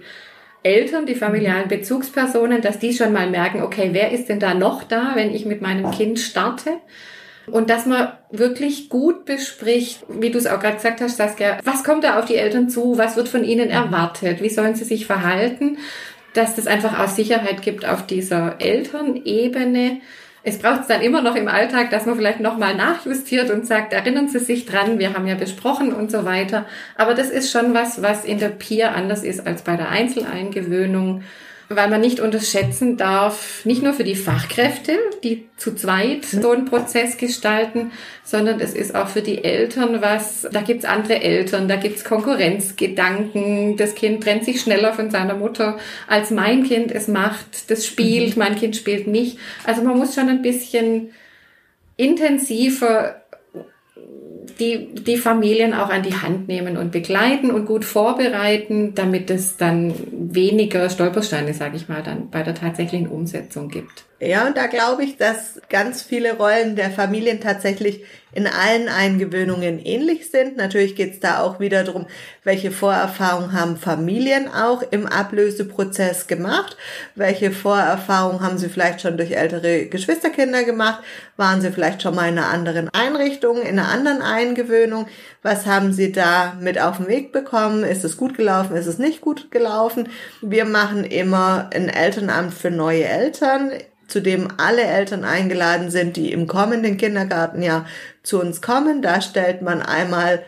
[0.64, 4.84] Eltern, die familialen Bezugspersonen, dass die schon mal merken, okay, wer ist denn da noch
[4.84, 6.72] da, wenn ich mit meinem Kind starte?
[7.48, 11.84] Und dass man wirklich gut bespricht, wie du es auch gerade gesagt hast, Saskia, was
[11.84, 15.06] kommt da auf die Eltern zu, was wird von ihnen erwartet, wie sollen sie sich
[15.06, 15.78] verhalten,
[16.34, 20.02] dass das einfach auch Sicherheit gibt auf dieser Elternebene.
[20.48, 23.94] Es braucht es dann immer noch im Alltag, dass man vielleicht nochmal nachjustiert und sagt,
[23.94, 26.66] erinnern Sie sich dran, wir haben ja besprochen und so weiter.
[26.96, 31.24] Aber das ist schon was, was in der Peer anders ist als bei der Einzeleingewöhnung
[31.70, 36.66] weil man nicht unterschätzen darf, nicht nur für die Fachkräfte, die zu zweit so einen
[36.66, 37.92] Prozess gestalten,
[38.24, 43.78] sondern es ist auch für die Eltern was, da gibt's andere Eltern, da gibt's Konkurrenzgedanken,
[43.78, 48.36] das Kind trennt sich schneller von seiner Mutter, als mein Kind es macht, das spielt,
[48.36, 48.44] mhm.
[48.44, 49.38] mein Kind spielt nicht.
[49.64, 51.10] Also man muss schon ein bisschen
[51.98, 53.22] intensiver
[54.60, 59.58] die, die Familien auch an die Hand nehmen und begleiten und gut vorbereiten, damit es
[59.58, 64.06] dann weniger Stolpersteine, sage ich mal, dann bei der tatsächlichen Umsetzung gibt.
[64.22, 69.80] Ja, und da glaube ich, dass ganz viele Rollen der Familien tatsächlich in allen Eingewöhnungen
[69.80, 70.56] ähnlich sind.
[70.56, 72.06] Natürlich geht es da auch wieder darum,
[72.44, 76.78] welche Vorerfahrungen haben Familien auch im Ablöseprozess gemacht,
[77.16, 81.04] welche Vorerfahrungen haben sie vielleicht schon durch ältere Geschwisterkinder gemacht,
[81.36, 85.08] waren sie vielleicht schon mal in einer anderen Einrichtung, in einer anderen Eingewöhnung,
[85.42, 88.98] was haben sie da mit auf den Weg bekommen, ist es gut gelaufen, ist es
[88.98, 90.10] nicht gut gelaufen.
[90.42, 93.72] Wir machen immer ein Elternamt für neue Eltern
[94.08, 97.86] zu dem alle Eltern eingeladen sind, die im kommenden Kindergartenjahr
[98.24, 99.02] zu uns kommen.
[99.02, 100.44] Da stellt man einmal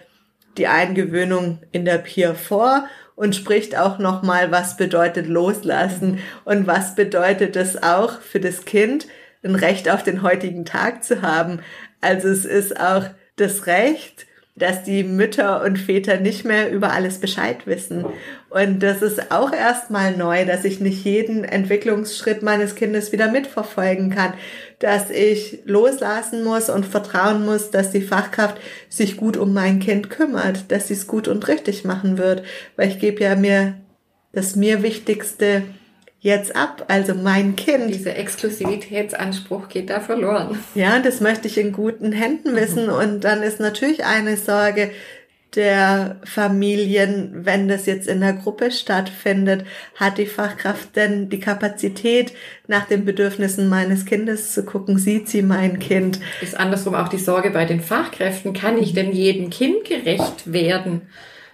[0.58, 6.96] die Eingewöhnung in der Peer vor und spricht auch nochmal, was bedeutet loslassen und was
[6.96, 9.08] bedeutet es auch für das Kind,
[9.44, 11.62] ein Recht auf den heutigen Tag zu haben.
[12.02, 17.20] Also es ist auch das Recht, dass die Mütter und Väter nicht mehr über alles
[17.20, 18.06] Bescheid wissen.
[18.50, 24.10] Und das ist auch erstmal neu, dass ich nicht jeden Entwicklungsschritt meines Kindes wieder mitverfolgen
[24.10, 24.34] kann,
[24.80, 28.58] dass ich loslassen muss und vertrauen muss, dass die Fachkraft
[28.90, 32.44] sich gut um mein Kind kümmert, dass sie es gut und richtig machen wird,
[32.78, 33.76] weil ich gebe ja mir
[34.32, 35.64] das mir wichtigste
[36.20, 37.94] jetzt ab, also mein Kind.
[37.94, 40.60] Dieser Exklusivitätsanspruch geht da verloren.
[40.76, 42.86] Ja, das möchte ich in guten Händen wissen.
[42.88, 42.94] Mhm.
[42.94, 44.92] Und dann ist natürlich eine Sorge
[45.58, 49.66] der Familien, wenn das jetzt in der Gruppe stattfindet,
[49.96, 52.32] hat die Fachkraft denn die Kapazität,
[52.68, 56.20] nach den Bedürfnissen meines Kindes zu gucken, sieht sie mein Kind?
[56.42, 61.02] Ist andersrum auch die Sorge bei den Fachkräften, kann ich denn jedem Kind gerecht werden?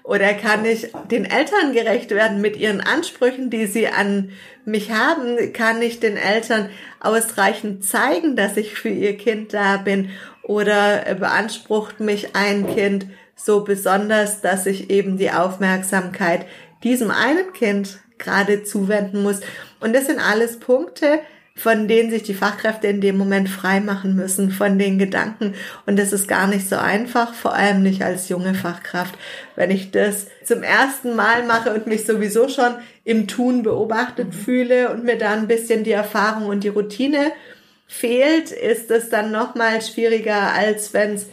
[0.04, 4.32] Oder kann ich den Eltern gerecht werden mit ihren Ansprüchen, die sie an
[4.66, 5.54] mich haben?
[5.54, 10.10] Kann ich den Eltern ausreichend zeigen, dass ich für ihr Kind da bin?
[10.44, 16.46] oder beansprucht mich ein Kind so besonders, dass ich eben die Aufmerksamkeit
[16.84, 19.42] diesem einen Kind gerade zuwenden muss.
[19.80, 21.20] Und das sind alles Punkte,
[21.56, 25.54] von denen sich die Fachkräfte in dem Moment frei machen müssen, von den Gedanken.
[25.86, 29.14] Und das ist gar nicht so einfach, vor allem nicht als junge Fachkraft.
[29.56, 34.34] Wenn ich das zum ersten Mal mache und mich sowieso schon im Tun beobachtet mhm.
[34.34, 37.32] fühle und mir da ein bisschen die Erfahrung und die Routine
[37.86, 41.28] fehlt, ist es dann nochmal schwieriger, als wenn es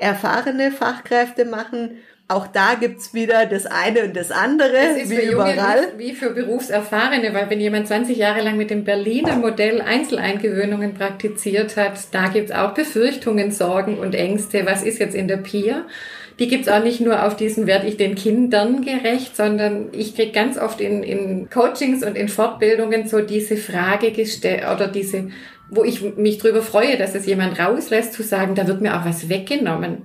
[0.00, 1.98] erfahrene Fachkräfte machen
[2.30, 5.82] auch da gibt's wieder das eine und das andere, das ist wie für überall.
[5.82, 10.94] Junge wie für Berufserfahrene, weil wenn jemand 20 Jahre lang mit dem Berliner Modell Einzeleingewöhnungen
[10.94, 14.64] praktiziert hat, da gibt's auch Befürchtungen, Sorgen und Ängste.
[14.64, 15.86] Was ist jetzt in der Peer?
[16.38, 20.32] Die gibt's auch nicht nur auf diesen werde ich den Kindern gerecht, sondern ich krieg
[20.32, 25.30] ganz oft in, in Coachings und in Fortbildungen so diese Frage gestellt oder diese,
[25.70, 29.04] wo ich mich drüber freue, dass es jemand rauslässt, zu sagen, da wird mir auch
[29.04, 30.04] was weggenommen.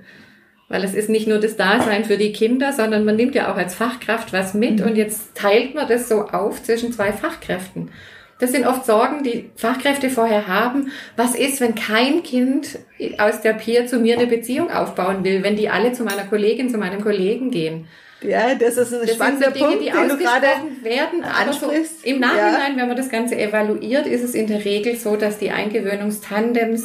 [0.68, 3.56] Weil es ist nicht nur das Dasein für die Kinder, sondern man nimmt ja auch
[3.56, 4.86] als Fachkraft was mit mhm.
[4.86, 7.90] und jetzt teilt man das so auf zwischen zwei Fachkräften.
[8.38, 10.90] Das sind oft Sorgen, die Fachkräfte vorher haben.
[11.16, 12.78] Was ist, wenn kein Kind
[13.18, 16.68] aus der Peer zu mir eine Beziehung aufbauen will, wenn die alle zu meiner Kollegin,
[16.68, 17.86] zu meinem Kollegen gehen?
[18.22, 21.24] Ja, das ist ein das spannender sind so Dinge, Punkt, die ausgesprochen werden.
[21.24, 21.70] Aber so
[22.02, 22.76] im Nachhinein, ja.
[22.76, 26.82] wenn man das Ganze evaluiert, ist es in der Regel so, dass die Eingewöhnungstandems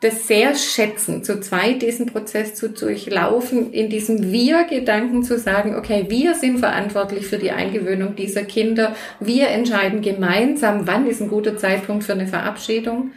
[0.00, 6.06] das sehr schätzen, zu zweit diesen Prozess zu durchlaufen, in diesem Wir-Gedanken zu sagen, okay,
[6.08, 11.56] wir sind verantwortlich für die Eingewöhnung dieser Kinder, wir entscheiden gemeinsam, wann ist ein guter
[11.56, 13.10] Zeitpunkt für eine Verabschiedung.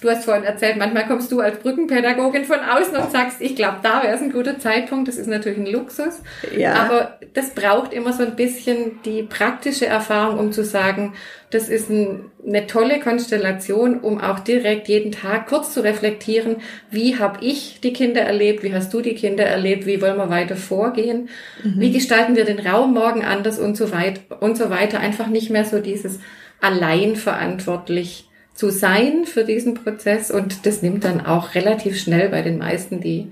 [0.00, 3.78] Du hast vorhin erzählt, manchmal kommst du als Brückenpädagogin von außen und sagst, ich glaube,
[3.82, 5.08] da wäre es ein guter Zeitpunkt.
[5.08, 6.22] Das ist natürlich ein Luxus.
[6.56, 6.74] Ja.
[6.74, 11.14] Aber das braucht immer so ein bisschen die praktische Erfahrung, um zu sagen,
[11.50, 16.56] das ist ein, eine tolle Konstellation, um auch direkt jeden Tag kurz zu reflektieren,
[16.90, 20.30] wie habe ich die Kinder erlebt, wie hast du die Kinder erlebt, wie wollen wir
[20.30, 21.28] weiter vorgehen,
[21.64, 21.80] mhm.
[21.80, 25.00] wie gestalten wir den Raum morgen anders und so weit und so weiter.
[25.00, 26.20] Einfach nicht mehr so dieses
[26.60, 28.27] allein verantwortlich
[28.58, 33.00] zu sein für diesen Prozess und das nimmt dann auch relativ schnell bei den meisten
[33.00, 33.30] die,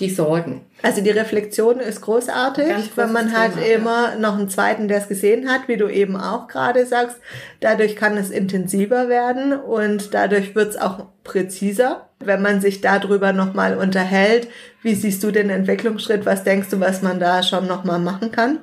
[0.00, 0.62] die Sorgen.
[0.80, 4.18] Also die Reflexion ist großartig, weil man hat Thema, immer ja.
[4.18, 7.18] noch einen zweiten, der es gesehen hat, wie du eben auch gerade sagst.
[7.60, 13.34] Dadurch kann es intensiver werden und dadurch wird es auch präziser, wenn man sich darüber
[13.34, 14.48] nochmal unterhält.
[14.80, 16.24] Wie siehst du den Entwicklungsschritt?
[16.24, 18.60] Was denkst du, was man da schon nochmal machen kann?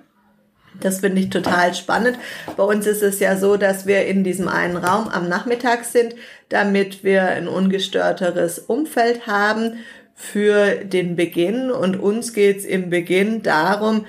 [0.80, 2.18] Das finde ich total spannend.
[2.56, 6.16] Bei uns ist es ja so, dass wir in diesem einen Raum am Nachmittag sind,
[6.50, 9.80] damit wir ein ungestörteres Umfeld haben
[10.16, 11.72] für den Beginn.
[11.72, 14.06] Und uns geht's im Beginn darum,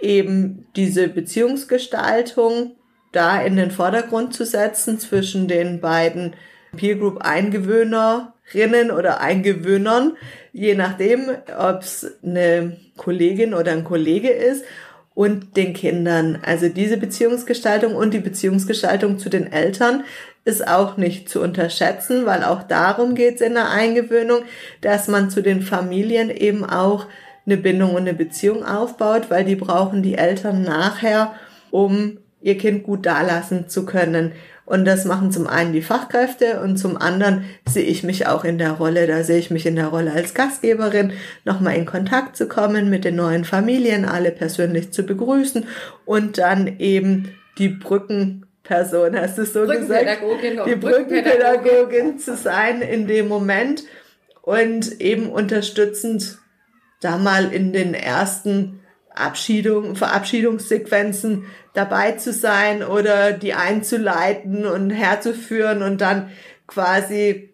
[0.00, 2.76] eben diese Beziehungsgestaltung
[3.12, 6.34] da in den Vordergrund zu setzen zwischen den beiden
[6.76, 10.16] Peer Group Eingewöhnerinnen oder Eingewöhnern,
[10.52, 14.64] je nachdem, ob es eine Kollegin oder ein Kollege ist
[15.20, 16.38] und den Kindern.
[16.40, 20.04] Also diese Beziehungsgestaltung und die Beziehungsgestaltung zu den Eltern
[20.46, 24.44] ist auch nicht zu unterschätzen, weil auch darum geht es in der Eingewöhnung,
[24.80, 27.04] dass man zu den Familien eben auch
[27.44, 31.34] eine Bindung und eine Beziehung aufbaut, weil die brauchen die Eltern nachher,
[31.70, 34.32] um ihr Kind gut dalassen zu können.
[34.70, 38.56] Und das machen zum einen die Fachkräfte und zum anderen sehe ich mich auch in
[38.56, 41.12] der Rolle, da sehe ich mich in der Rolle als Gastgeberin,
[41.44, 45.66] nochmal in Kontakt zu kommen mit den neuen Familien, alle persönlich zu begrüßen
[46.04, 50.22] und dann eben die Brückenperson, hast du so gesagt?
[50.68, 53.82] Die Brückenpädagogin zu sein in dem Moment
[54.40, 56.38] und eben unterstützend
[57.00, 58.78] da mal in den ersten
[59.12, 66.30] Abschiedung, Verabschiedungssequenzen dabei zu sein oder die einzuleiten und herzuführen und dann
[66.66, 67.50] quasi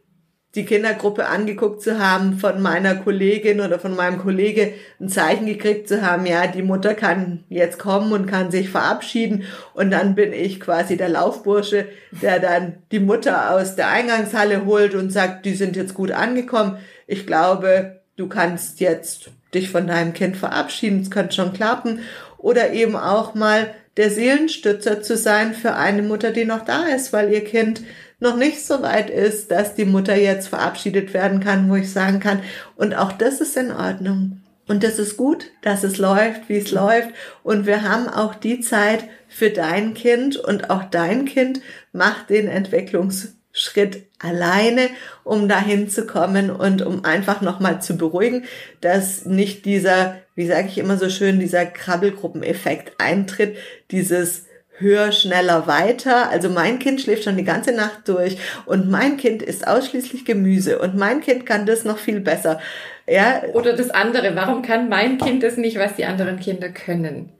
[0.56, 5.86] die Kindergruppe angeguckt zu haben, von meiner Kollegin oder von meinem Kollege ein Zeichen gekriegt
[5.86, 10.32] zu haben, ja, die Mutter kann jetzt kommen und kann sich verabschieden und dann bin
[10.32, 11.86] ich quasi der Laufbursche,
[12.22, 16.78] der dann die Mutter aus der Eingangshalle holt und sagt, die sind jetzt gut angekommen.
[17.06, 22.00] Ich glaube, du kannst jetzt dich von deinem Kind verabschieden, es könnte schon klappen.
[22.38, 27.12] Oder eben auch mal der Seelenstützer zu sein für eine Mutter, die noch da ist,
[27.12, 27.82] weil ihr Kind
[28.18, 32.20] noch nicht so weit ist, dass die Mutter jetzt verabschiedet werden kann, wo ich sagen
[32.20, 32.42] kann,
[32.76, 34.40] und auch das ist in Ordnung.
[34.68, 37.10] Und das ist gut, dass es läuft, wie es läuft.
[37.44, 41.60] Und wir haben auch die Zeit für dein Kind und auch dein Kind
[41.92, 44.90] macht den Entwicklungs Schritt alleine,
[45.24, 48.44] um dahin zu kommen und um einfach nochmal zu beruhigen,
[48.82, 53.56] dass nicht dieser, wie sage ich immer so schön, dieser Krabbelgruppeneffekt eintritt,
[53.90, 54.46] dieses
[54.78, 56.28] höher, schneller, weiter.
[56.30, 60.78] Also mein Kind schläft schon die ganze Nacht durch und mein Kind isst ausschließlich Gemüse
[60.78, 62.60] und mein Kind kann das noch viel besser.
[63.08, 63.42] Ja.
[63.54, 64.36] Oder das andere.
[64.36, 67.30] Warum kann mein Kind das nicht, was die anderen Kinder können?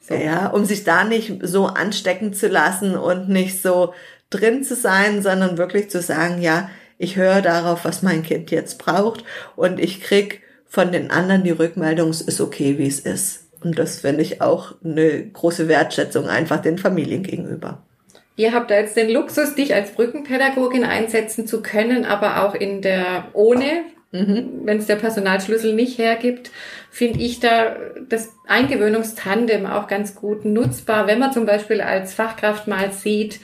[0.00, 0.14] So.
[0.14, 3.94] Ja, um sich da nicht so anstecken zu lassen und nicht so
[4.30, 8.78] drin zu sein, sondern wirklich zu sagen, ja, ich höre darauf, was mein Kind jetzt
[8.78, 9.24] braucht
[9.56, 13.44] und ich krieg von den anderen die Rückmeldung, es ist okay, wie es ist.
[13.62, 17.82] Und das finde ich auch eine große Wertschätzung einfach den Familien gegenüber.
[18.36, 22.80] Ihr habt da jetzt den Luxus, dich als Brückenpädagogin einsetzen zu können, aber auch in
[22.80, 24.60] der ohne, mhm.
[24.64, 26.50] wenn es der Personalschlüssel nicht hergibt,
[26.90, 27.76] finde ich da
[28.08, 33.40] das Eingewöhnungstandem auch ganz gut nutzbar, wenn man zum Beispiel als Fachkraft mal sieht,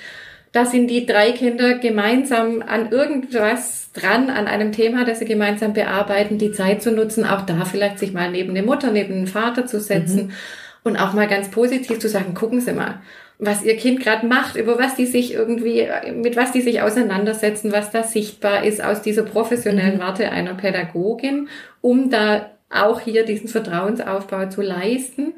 [0.57, 5.75] da sind die drei Kinder gemeinsam an irgendwas dran, an einem Thema, das sie gemeinsam
[5.75, 9.27] bearbeiten, die Zeit zu nutzen, auch da vielleicht sich mal neben eine Mutter, neben einen
[9.27, 10.33] Vater zu setzen mhm.
[10.83, 13.03] und auch mal ganz positiv zu sagen, gucken Sie mal,
[13.39, 17.71] was Ihr Kind gerade macht, über was die sich irgendwie, mit was die sich auseinandersetzen,
[17.71, 20.01] was da sichtbar ist aus dieser professionellen mhm.
[20.01, 21.49] Warte einer Pädagogin,
[21.83, 25.35] um da auch hier diesen Vertrauensaufbau zu leisten.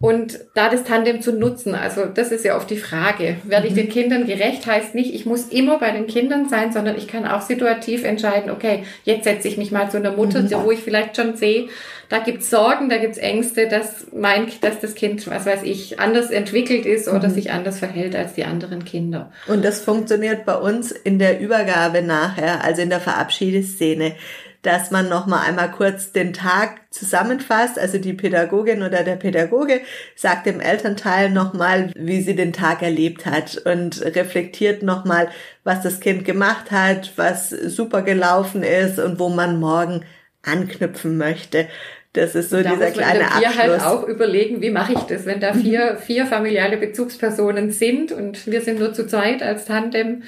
[0.00, 3.38] Und da das Tandem zu nutzen, also das ist ja oft die Frage.
[3.42, 3.78] Werde ich mhm.
[3.78, 7.26] den Kindern gerecht, heißt nicht, ich muss immer bei den Kindern sein, sondern ich kann
[7.26, 10.52] auch situativ entscheiden, okay, jetzt setze ich mich mal zu einer Mutter, mhm.
[10.64, 11.68] wo ich vielleicht schon sehe,
[12.08, 16.30] da gibt's Sorgen, da gibt's Ängste, dass mein, dass das Kind, was weiß ich, anders
[16.30, 17.32] entwickelt ist oder mhm.
[17.32, 19.32] sich anders verhält als die anderen Kinder.
[19.48, 24.14] Und das funktioniert bei uns in der Übergabe nachher, also in der Verabschiedeszene
[24.62, 27.78] dass man noch mal einmal kurz den Tag zusammenfasst.
[27.78, 29.80] Also die Pädagogin oder der Pädagoge
[30.16, 35.28] sagt dem Elternteil noch mal, wie sie den Tag erlebt hat und reflektiert noch mal,
[35.64, 40.04] was das Kind gemacht hat, was super gelaufen ist und wo man morgen
[40.42, 41.68] anknüpfen möchte.
[42.14, 43.54] Das ist so da dieser kleine Abschluss.
[43.54, 48.12] Da halt auch überlegen, wie mache ich das, wenn da vier, vier familiale Bezugspersonen sind
[48.12, 50.22] und wir sind nur zu zweit als Tandem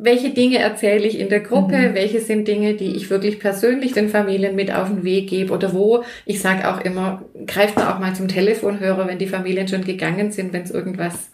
[0.00, 1.94] welche Dinge erzähle ich in der Gruppe, mhm.
[1.94, 5.72] welche sind Dinge, die ich wirklich persönlich den Familien mit auf den Weg gebe oder
[5.72, 9.84] wo, ich sage auch immer, greift man auch mal zum Telefonhörer, wenn die Familien schon
[9.84, 11.32] gegangen sind, wenn es irgendwas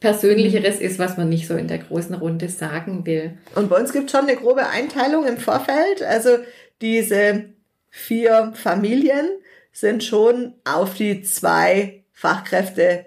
[0.00, 0.86] Persönlicheres mhm.
[0.86, 3.36] ist, was man nicht so in der großen Runde sagen will.
[3.54, 6.02] Und bei uns gibt schon eine grobe Einteilung im Vorfeld.
[6.02, 6.38] Also
[6.80, 7.50] diese
[7.90, 9.28] vier Familien
[9.72, 13.06] sind schon auf die zwei Fachkräfte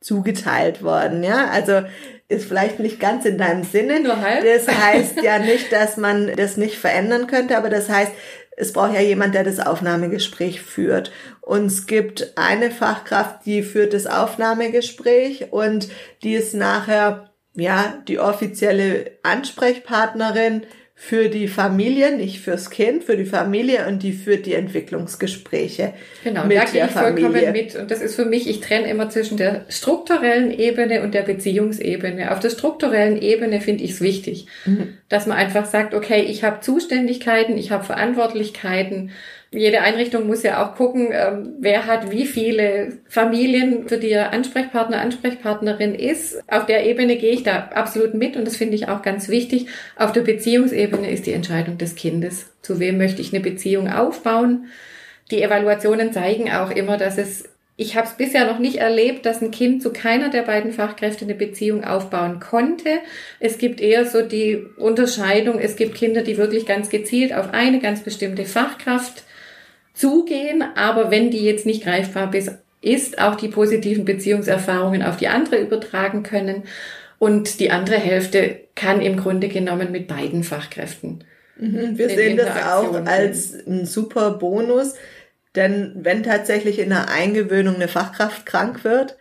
[0.00, 1.48] zugeteilt worden, ja.
[1.50, 1.82] Also
[2.34, 4.00] ist vielleicht nicht ganz in deinem Sinne.
[4.00, 4.44] Nur halb.
[4.44, 8.12] Das heißt ja nicht, dass man das nicht verändern könnte, aber das heißt,
[8.56, 11.10] es braucht ja jemand, der das Aufnahmegespräch führt.
[11.40, 15.88] Und es gibt eine Fachkraft, die führt das Aufnahmegespräch und
[16.22, 23.24] die ist nachher, ja, die offizielle Ansprechpartnerin für die Familie, nicht fürs Kind, für die
[23.24, 25.92] Familie und die führt die Entwicklungsgespräche.
[26.22, 27.30] Genau, mit da gehe ich Familie.
[27.30, 27.74] vollkommen mit.
[27.74, 32.30] Und das ist für mich, ich trenne immer zwischen der strukturellen Ebene und der Beziehungsebene.
[32.30, 34.96] Auf der strukturellen Ebene finde ich es wichtig, mhm.
[35.08, 39.10] dass man einfach sagt, okay, ich habe Zuständigkeiten, ich habe Verantwortlichkeiten
[39.56, 44.32] jede Einrichtung muss ja auch gucken, ähm, wer hat wie viele Familien, für die er
[44.32, 46.42] Ansprechpartner, Ansprechpartnerin ist.
[46.48, 49.66] Auf der Ebene gehe ich da absolut mit und das finde ich auch ganz wichtig.
[49.96, 52.52] Auf der Beziehungsebene ist die Entscheidung des Kindes.
[52.62, 54.66] Zu wem möchte ich eine Beziehung aufbauen?
[55.30, 57.44] Die Evaluationen zeigen auch immer, dass es
[57.76, 61.24] ich habe es bisher noch nicht erlebt, dass ein Kind zu keiner der beiden Fachkräfte
[61.24, 63.00] eine Beziehung aufbauen konnte.
[63.40, 67.80] Es gibt eher so die Unterscheidung, es gibt Kinder, die wirklich ganz gezielt auf eine
[67.80, 69.24] ganz bestimmte Fachkraft
[69.94, 72.30] zugehen, aber wenn die jetzt nicht greifbar
[72.80, 76.64] ist, auch die positiven Beziehungserfahrungen auf die andere übertragen können.
[77.18, 81.24] Und die andere Hälfte kann im Grunde genommen mit beiden Fachkräften.
[81.56, 84.94] Mhm, wir sehen das auch als ein super Bonus,
[85.54, 89.16] denn wenn tatsächlich in der Eingewöhnung eine Fachkraft krank wird,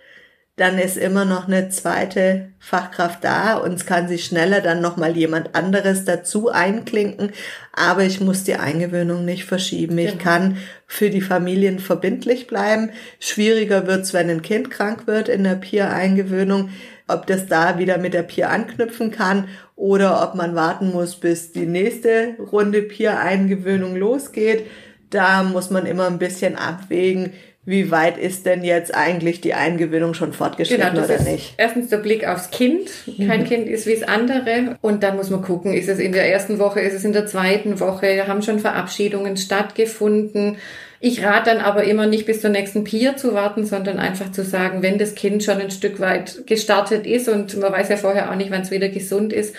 [0.55, 5.17] dann ist immer noch eine zweite Fachkraft da und es kann sich schneller dann nochmal
[5.17, 7.31] jemand anderes dazu einklinken.
[7.73, 9.97] Aber ich muss die Eingewöhnung nicht verschieben.
[9.97, 10.23] Ich genau.
[10.23, 12.91] kann für die Familien verbindlich bleiben.
[13.19, 16.69] Schwieriger wird's, wenn ein Kind krank wird in der Peer-Eingewöhnung,
[17.07, 21.51] ob das da wieder mit der Peer anknüpfen kann oder ob man warten muss, bis
[21.51, 24.67] die nächste Runde Peer-Eingewöhnung losgeht.
[25.09, 27.33] Da muss man immer ein bisschen abwägen,
[27.65, 31.53] wie weit ist denn jetzt eigentlich die Eingewöhnung schon fortgeschritten genau, oder nicht?
[31.57, 32.89] Erstens der Blick aufs Kind.
[33.25, 33.45] Kein mhm.
[33.45, 34.77] Kind ist wie das andere.
[34.81, 37.25] Und dann muss man gucken, ist es in der ersten Woche, ist es in der
[37.25, 40.57] zweiten Woche, haben schon Verabschiedungen stattgefunden.
[40.99, 44.43] Ich rate dann aber immer nicht bis zur nächsten Peer zu warten, sondern einfach zu
[44.43, 48.31] sagen, wenn das Kind schon ein Stück weit gestartet ist und man weiß ja vorher
[48.31, 49.53] auch nicht, wann es wieder gesund ist,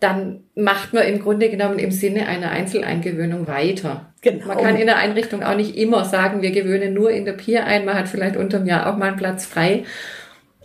[0.00, 4.12] dann macht man im Grunde genommen im Sinne einer Einzeleingewöhnung weiter.
[4.20, 4.46] Genau.
[4.46, 7.64] Man kann in der Einrichtung auch nicht immer sagen, wir gewöhnen nur in der Pier
[7.64, 9.84] ein, man hat vielleicht unterm Jahr auch mal einen Platz frei.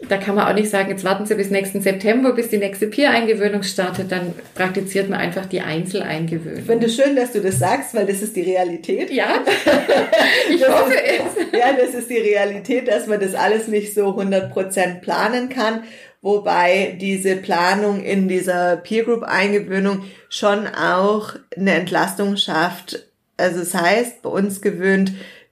[0.10, 2.88] da kann man auch nicht sagen, jetzt warten Sie bis nächsten September, bis die nächste
[2.88, 6.60] Peer-Eingewöhnung startet, dann praktiziert man einfach die Einzeleingewöhnung.
[6.60, 9.12] Ich finde es schön, dass du das sagst, weil das ist die Realität.
[9.12, 9.44] Ja,
[10.50, 11.60] ich Das hoffe ist, es.
[11.60, 15.84] Ja, das ist die Realität, dass man das alles nicht so 100% planen kann,
[16.24, 23.08] wobei diese Planung in dieser Peer Group Eingewöhnung schon auch eine Entlastung schafft.
[23.38, 25.12] Also es heißt, bei uns gewöhnt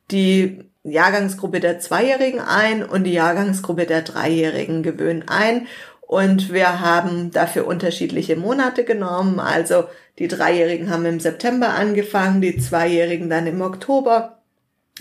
[0.10, 5.68] die Jahrgangsgruppe der Zweijährigen ein und die Jahrgangsgruppe der Dreijährigen gewöhnen ein.
[6.02, 9.40] Und wir haben dafür unterschiedliche Monate genommen.
[9.40, 9.86] Also
[10.20, 14.42] die Dreijährigen haben im September angefangen, die Zweijährigen dann im Oktober.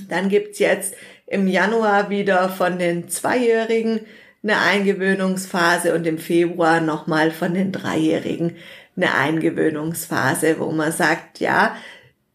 [0.09, 0.95] Dann gibt's jetzt
[1.27, 4.01] im Januar wieder von den Zweijährigen
[4.43, 8.57] eine Eingewöhnungsphase und im Februar nochmal von den Dreijährigen
[8.97, 11.77] eine Eingewöhnungsphase, wo man sagt, ja,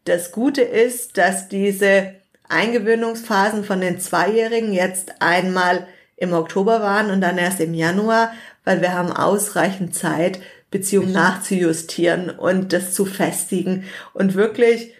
[0.04, 2.14] das Gute ist, dass diese
[2.48, 5.86] Eingewöhnungsphasen von den Zweijährigen jetzt einmal
[6.16, 8.32] im Oktober waren und dann erst im Januar,
[8.64, 10.40] weil wir haben ausreichend Zeit,
[10.70, 14.92] Beziehungen nachzujustieren und das zu festigen und wirklich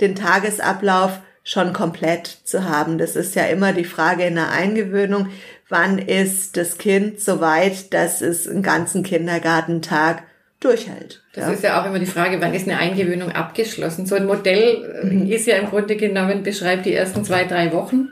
[0.00, 2.98] den Tagesablauf schon komplett zu haben.
[2.98, 5.28] Das ist ja immer die Frage in der Eingewöhnung.
[5.70, 10.24] Wann ist das Kind so weit, dass es einen ganzen Kindergartentag
[10.58, 11.22] durchhält?
[11.32, 11.52] Das ja.
[11.52, 14.04] ist ja auch immer die Frage, wann ist eine Eingewöhnung abgeschlossen?
[14.04, 18.08] So ein Modell äh, ist ja im Grunde genommen, beschreibt die ersten zwei, drei Wochen.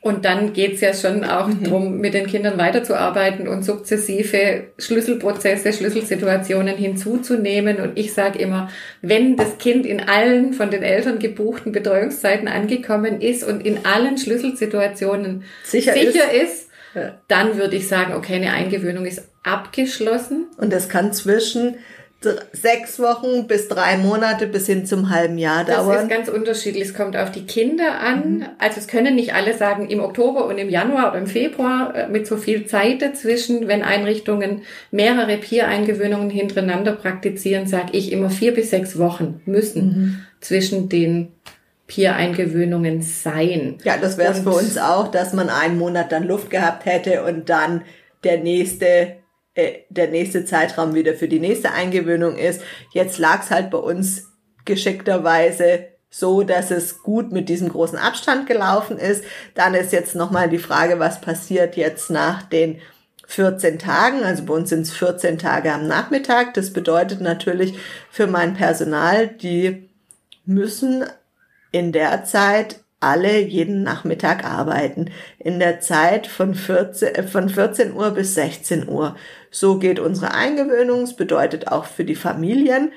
[0.00, 6.76] Und dann geht's ja schon auch drum, mit den Kindern weiterzuarbeiten und sukzessive Schlüsselprozesse, Schlüsselsituationen
[6.76, 7.76] hinzuzunehmen.
[7.76, 8.68] Und ich sage immer,
[9.00, 14.18] wenn das Kind in allen von den Eltern gebuchten Betreuungszeiten angekommen ist und in allen
[14.18, 16.42] Schlüsselsituationen Sicher sicher ist.
[16.42, 16.71] ist,
[17.28, 20.46] dann würde ich sagen, okay, eine Eingewöhnung ist abgeschlossen.
[20.58, 21.76] Und das kann zwischen
[22.52, 26.02] sechs Wochen bis drei Monate bis hin zum halben Jahr Das dauern.
[26.04, 26.84] ist ganz unterschiedlich.
[26.84, 28.48] Es kommt auf die Kinder an.
[28.58, 32.08] Also es können nicht alle sagen, im Oktober und im Januar oder im Februar äh,
[32.08, 33.66] mit so viel Zeit dazwischen.
[33.66, 34.62] Wenn Einrichtungen
[34.92, 41.32] mehrere Peer-Eingewöhnungen hintereinander praktizieren, sage ich immer vier bis sechs Wochen müssen zwischen den
[41.86, 43.78] Peer-Eingewöhnungen sein.
[43.84, 47.24] Ja, das wäre es für uns auch, dass man einen Monat dann Luft gehabt hätte
[47.24, 47.82] und dann
[48.24, 49.16] der nächste,
[49.54, 52.62] äh, der nächste Zeitraum wieder für die nächste Eingewöhnung ist.
[52.92, 54.32] Jetzt lag es halt bei uns
[54.64, 59.24] geschickterweise so, dass es gut mit diesem großen Abstand gelaufen ist.
[59.54, 62.80] Dann ist jetzt nochmal die Frage, was passiert jetzt nach den
[63.26, 66.52] 14 Tagen, also bei uns sind es 14 Tage am Nachmittag.
[66.52, 67.78] Das bedeutet natürlich
[68.10, 69.88] für mein Personal, die
[70.44, 71.04] müssen
[71.72, 75.10] in der Zeit alle jeden Nachmittag arbeiten.
[75.40, 79.16] In der Zeit von 14, äh, von 14 Uhr bis 16 Uhr.
[79.50, 81.00] So geht unsere Eingewöhnung.
[81.00, 82.92] Das bedeutet auch für die Familien.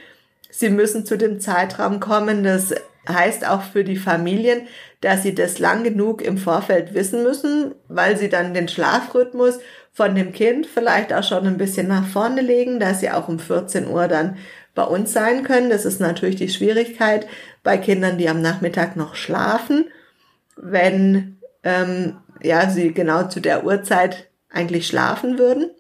[0.52, 2.44] Sie müssen zu dem Zeitraum kommen.
[2.44, 2.76] Das
[3.10, 4.68] heißt auch für die Familien,
[5.02, 9.60] dass sie das lang genug im Vorfeld wissen müssen, weil sie dann den Schlafrhythmus
[9.92, 13.40] von dem Kind vielleicht auch schon ein bisschen nach vorne legen, dass sie auch um
[13.40, 14.38] 14 Uhr dann
[14.76, 15.70] bei uns sein können.
[15.70, 17.28] Das ist natürlich die Schwierigkeit
[17.66, 19.90] bei Kindern, die am Nachmittag noch schlafen,
[20.56, 25.72] wenn ähm, ja sie genau zu der Uhrzeit eigentlich schlafen würden.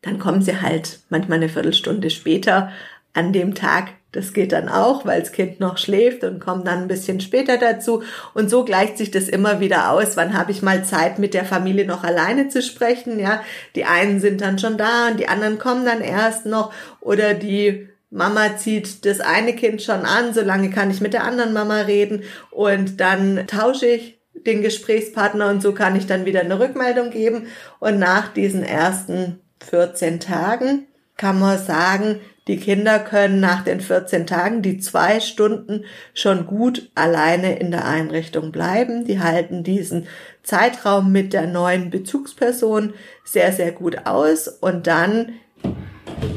[0.00, 2.72] Dann kommen sie halt manchmal eine Viertelstunde später
[3.12, 3.90] an dem Tag.
[4.10, 7.58] Das geht dann auch, weil das Kind noch schläft und kommt dann ein bisschen später
[7.58, 8.02] dazu.
[8.34, 10.16] Und so gleicht sich das immer wieder aus.
[10.16, 13.18] Wann habe ich mal Zeit, mit der Familie noch alleine zu sprechen?
[13.18, 13.42] Ja,
[13.76, 16.72] die einen sind dann schon da und die anderen kommen dann erst noch.
[17.00, 21.54] Oder die Mama zieht das eine Kind schon an, solange kann ich mit der anderen
[21.54, 26.58] Mama reden und dann tausche ich den Gesprächspartner und so kann ich dann wieder eine
[26.60, 27.46] Rückmeldung geben.
[27.80, 29.40] Und nach diesen ersten
[29.70, 30.86] 14 Tagen
[31.16, 36.90] kann man sagen, die Kinder können nach den 14 Tagen die zwei Stunden schon gut
[36.94, 39.04] alleine in der Einrichtung bleiben.
[39.04, 40.06] Die halten diesen
[40.42, 42.94] Zeitraum mit der neuen Bezugsperson
[43.24, 45.34] sehr, sehr gut aus und dann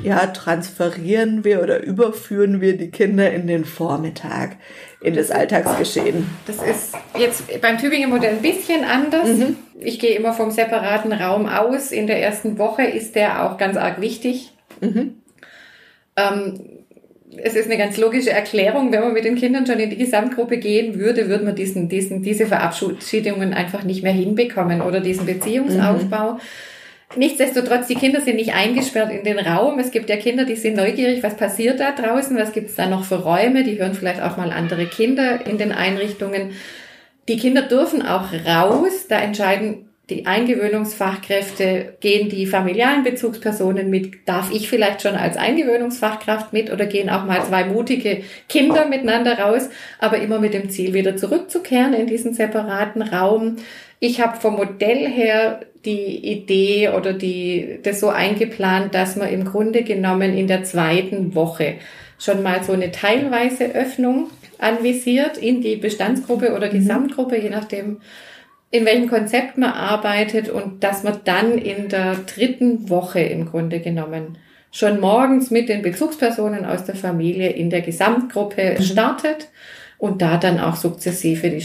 [0.03, 4.57] ja, transferieren wir oder überführen wir die Kinder in den Vormittag,
[5.01, 6.30] in das Alltagsgeschehen.
[6.45, 9.28] Das ist jetzt beim Tübinger Modell ein bisschen anders.
[9.80, 11.91] Ich gehe immer vom separaten Raum aus.
[11.91, 14.51] In der ersten Woche ist der auch ganz arg wichtig.
[16.16, 16.59] Ähm,
[17.38, 20.57] es ist eine ganz logische Erklärung, wenn man mit den Kindern schon in die Gesamtgruppe
[20.57, 26.39] gehen würde, würde man diesen, diesen, diese Verabschiedungen einfach nicht mehr hinbekommen oder diesen Beziehungsaufbau.
[27.18, 29.80] Nichtsdestotrotz, die Kinder sind nicht eingesperrt in den Raum.
[29.80, 32.88] Es gibt ja Kinder, die sind neugierig, was passiert da draußen, was gibt es da
[32.88, 36.51] noch für Räume, die hören vielleicht auch mal andere Kinder in den Einrichtungen.
[37.28, 44.51] Die Kinder dürfen auch raus, da entscheiden die Eingewöhnungsfachkräfte, gehen die familialen Bezugspersonen mit, darf
[44.51, 49.70] ich vielleicht schon als Eingewöhnungsfachkraft mit oder gehen auch mal zwei mutige Kinder miteinander raus,
[49.97, 53.57] aber immer mit dem Ziel, wieder zurückzukehren in diesen separaten Raum.
[53.99, 59.45] Ich habe vom Modell her die Idee oder die, das so eingeplant, dass man im
[59.45, 61.75] Grunde genommen in der zweiten Woche
[62.19, 64.29] schon mal so eine teilweise Öffnung
[64.59, 66.77] anvisiert in die Bestandsgruppe oder mhm.
[66.79, 68.01] Gesamtgruppe, je nachdem,
[68.71, 73.79] in welchem Konzept man arbeitet und dass man dann in der dritten Woche im Grunde
[73.79, 74.37] genommen
[74.71, 78.83] schon morgens mit den Bezugspersonen aus der Familie in der Gesamtgruppe mhm.
[78.83, 79.49] startet
[79.97, 81.61] und da dann auch sukzessive die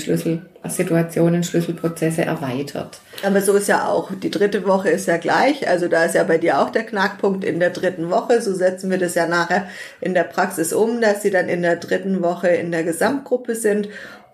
[0.62, 3.00] Schlüsselsituationen, Schlüsselprozesse erweitert.
[3.24, 6.24] Aber so ist ja auch, die dritte Woche ist ja gleich, also da ist ja
[6.24, 9.68] bei dir auch der Knackpunkt in der dritten Woche, so setzen wir das ja nachher
[10.00, 13.88] in der Praxis um, dass sie dann in der dritten Woche in der Gesamtgruppe sind.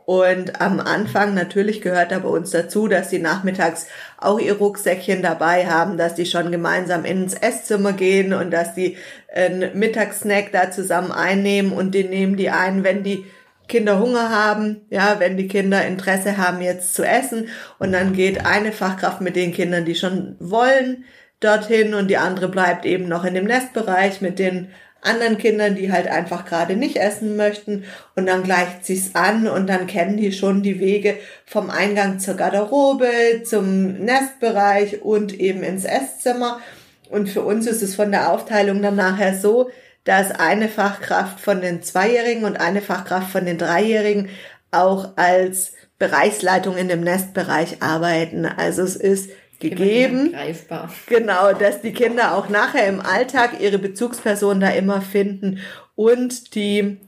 [0.05, 5.21] Und am Anfang natürlich gehört da bei uns dazu, dass die nachmittags auch ihr Rucksäckchen
[5.21, 8.97] dabei haben, dass die schon gemeinsam ins Esszimmer gehen und dass die
[9.35, 13.27] einen Mittagssnack da zusammen einnehmen und den nehmen die ein, wenn die
[13.69, 17.49] Kinder Hunger haben, ja, wenn die Kinder Interesse haben, jetzt zu essen.
[17.79, 21.05] Und dann geht eine Fachkraft mit den Kindern, die schon wollen,
[21.41, 24.69] dorthin und die andere bleibt eben noch in dem Nestbereich mit den
[25.03, 27.85] anderen Kindern, die halt einfach gerade nicht essen möchten
[28.17, 32.35] und dann gleicht sich's an und dann kennen die schon die Wege vom Eingang zur
[32.35, 36.61] Garderobe, zum Nestbereich und eben ins Esszimmer.
[37.09, 39.71] Und für uns ist es von der Aufteilung dann nachher so,
[40.07, 44.31] dass eine Fachkraft von den Zweijährigen und eine Fachkraft von den Dreijährigen
[44.71, 48.47] auch als Bereichsleitung in dem Nestbereich arbeiten.
[48.47, 50.33] Also es ist gegeben.
[50.33, 50.93] Greifbar.
[51.07, 55.59] Genau, dass die Kinder auch nachher im Alltag ihre Bezugsperson da immer finden
[55.97, 56.99] und die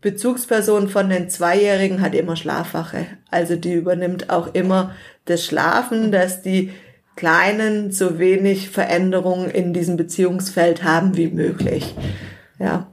[0.00, 3.06] Bezugsperson von den Zweijährigen hat immer Schlafwache.
[3.30, 6.72] Also die übernimmt auch immer das Schlafen, dass die
[7.16, 11.94] Kleinen so wenig Veränderungen in diesem Beziehungsfeld haben wie möglich.
[12.58, 12.91] Ja.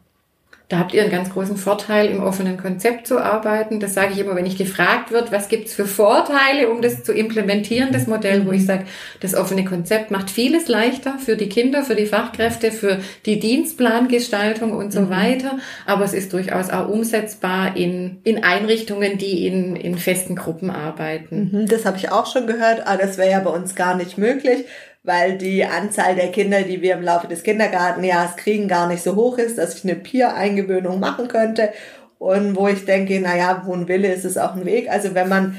[0.69, 3.79] Da habt ihr einen ganz großen Vorteil, im offenen Konzept zu arbeiten.
[3.79, 7.11] Das sage ich immer, wenn ich gefragt wird, was gibt's für Vorteile, um das zu
[7.11, 8.85] implementieren, das Modell, wo ich sage,
[9.19, 14.73] das offene Konzept macht vieles leichter für die Kinder, für die Fachkräfte, für die Dienstplangestaltung
[14.73, 15.09] und so mhm.
[15.09, 15.57] weiter.
[15.87, 21.49] Aber es ist durchaus auch umsetzbar in, in Einrichtungen, die in, in festen Gruppen arbeiten.
[21.51, 22.83] Mhm, das habe ich auch schon gehört.
[22.85, 24.65] Ah, das wäre ja bei uns gar nicht möglich
[25.03, 29.15] weil die Anzahl der Kinder, die wir im Laufe des Kindergartenjahres kriegen, gar nicht so
[29.15, 31.69] hoch ist, dass ich eine Peer-Eingewöhnung machen könnte.
[32.17, 34.89] Und wo ich denke, naja, wo ein Wille ist, ist auch ein Weg.
[34.91, 35.55] Also wenn man,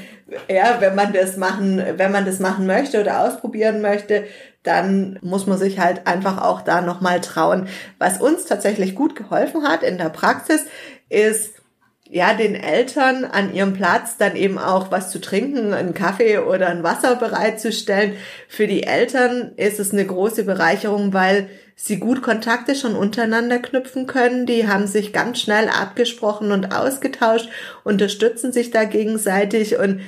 [0.47, 4.25] ja, wenn man das machen, wenn man das machen möchte oder ausprobieren möchte,
[4.61, 7.67] dann muss man sich halt einfach auch da nochmal trauen.
[7.97, 10.65] Was uns tatsächlich gut geholfen hat in der Praxis,
[11.09, 11.60] ist,
[12.13, 16.67] ja, den Eltern an ihrem Platz dann eben auch was zu trinken, einen Kaffee oder
[16.67, 18.17] ein Wasser bereitzustellen.
[18.49, 24.07] Für die Eltern ist es eine große Bereicherung, weil sie gut Kontakte schon untereinander knüpfen
[24.07, 24.45] können.
[24.45, 27.47] Die haben sich ganz schnell abgesprochen und ausgetauscht,
[27.85, 30.01] unterstützen sich da gegenseitig und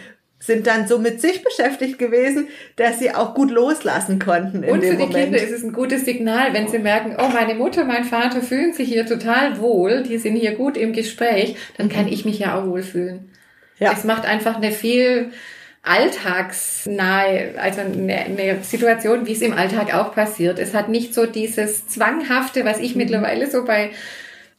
[0.46, 4.66] sind dann so mit sich beschäftigt gewesen, dass sie auch gut loslassen konnten.
[4.66, 5.14] und für die Moment.
[5.14, 8.74] Kinder ist es ein gutes Signal, wenn sie merken, oh, meine Mutter, mein Vater fühlen
[8.74, 12.60] sich hier total wohl, die sind hier gut im Gespräch, dann kann ich mich ja
[12.60, 13.32] auch wohlfühlen.
[13.80, 13.94] Ja.
[13.94, 15.32] Es macht einfach eine viel
[15.82, 20.60] alltagsnahe, also eine, eine Situation, wie es im Alltag auch passiert.
[20.60, 23.92] Es hat nicht so dieses Zwanghafte, was ich mittlerweile so bei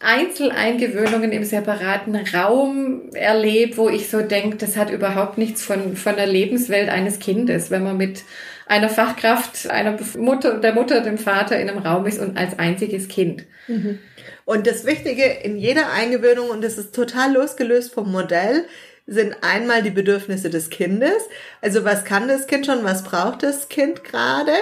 [0.00, 6.16] Einzeleingewöhnungen im separaten Raum erlebt, wo ich so denke, das hat überhaupt nichts von, von
[6.16, 8.22] der Lebenswelt eines Kindes, wenn man mit
[8.66, 13.08] einer Fachkraft, einer Mutter, der Mutter, dem Vater in einem Raum ist und als einziges
[13.08, 13.44] Kind.
[13.68, 13.98] Mhm.
[14.44, 18.64] Und das Wichtige in jeder Eingewöhnung, und das ist total losgelöst vom Modell,
[19.06, 21.28] sind einmal die Bedürfnisse des Kindes.
[21.60, 24.52] Also was kann das Kind schon, was braucht das Kind gerade?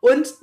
[0.00, 0.34] Und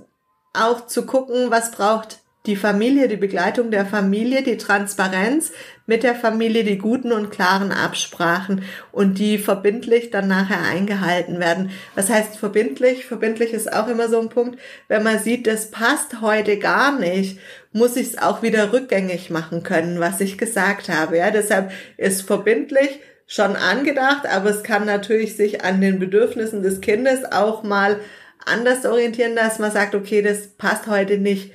[0.54, 5.52] auch zu gucken, was braucht die Familie, die Begleitung der Familie, die Transparenz
[5.86, 11.72] mit der Familie, die guten und klaren Absprachen und die verbindlich dann nachher eingehalten werden.
[11.96, 13.06] Was heißt verbindlich?
[13.06, 17.40] Verbindlich ist auch immer so ein Punkt, wenn man sieht, das passt heute gar nicht,
[17.72, 21.18] muss ich es auch wieder rückgängig machen können, was ich gesagt habe.
[21.18, 26.82] Ja, deshalb ist verbindlich schon angedacht, aber es kann natürlich sich an den Bedürfnissen des
[26.82, 28.00] Kindes auch mal
[28.46, 31.52] anders orientieren, dass man sagt, okay, das passt heute nicht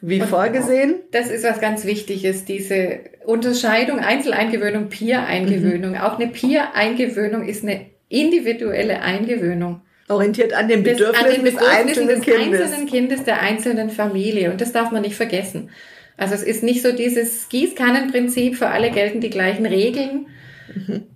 [0.00, 0.96] wie und vorgesehen.
[1.10, 5.92] Das ist was ganz Wichtiges, diese Unterscheidung Einzeleingewöhnung, Peer-Eingewöhnung.
[5.92, 5.98] Mhm.
[5.98, 9.82] Auch eine Peer-Eingewöhnung ist eine individuelle Eingewöhnung.
[10.08, 12.60] Orientiert an den Bedürfnissen, an den Bedürfnissen des, einzelnen, des Kindes.
[12.60, 14.52] einzelnen Kindes, der einzelnen Familie.
[14.52, 15.70] Und das darf man nicht vergessen.
[16.16, 20.28] Also es ist nicht so dieses Gießkannenprinzip, für alle gelten die gleichen Regeln,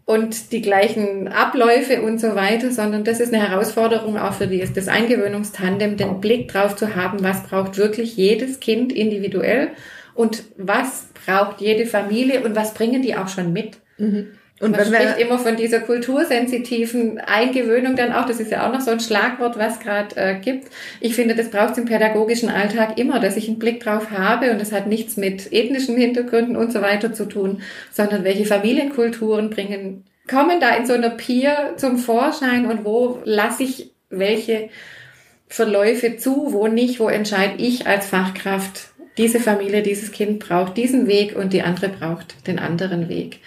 [0.06, 4.66] und die gleichen Abläufe und so weiter, sondern das ist eine Herausforderung auch für die,
[4.74, 9.68] das Eingewöhnungstandem, den Blick drauf zu haben, was braucht wirklich jedes Kind individuell
[10.14, 13.78] und was braucht jede Familie und was bringen die auch schon mit.
[13.98, 14.28] Mhm.
[14.60, 18.26] Und Man spricht immer von dieser kultursensitiven Eingewöhnung dann auch.
[18.26, 20.68] Das ist ja auch noch so ein Schlagwort, was gerade äh, gibt.
[21.00, 24.50] Ich finde, das braucht es im pädagogischen Alltag immer, dass ich einen Blick drauf habe
[24.50, 29.48] und das hat nichts mit ethnischen Hintergründen und so weiter zu tun, sondern welche Familienkulturen
[29.48, 34.68] bringen, kommen da in so einer Peer zum Vorschein und wo lasse ich welche
[35.48, 41.06] Verläufe zu, wo nicht, wo entscheide ich als Fachkraft, diese Familie, dieses Kind braucht diesen
[41.06, 43.40] Weg und die andere braucht den anderen Weg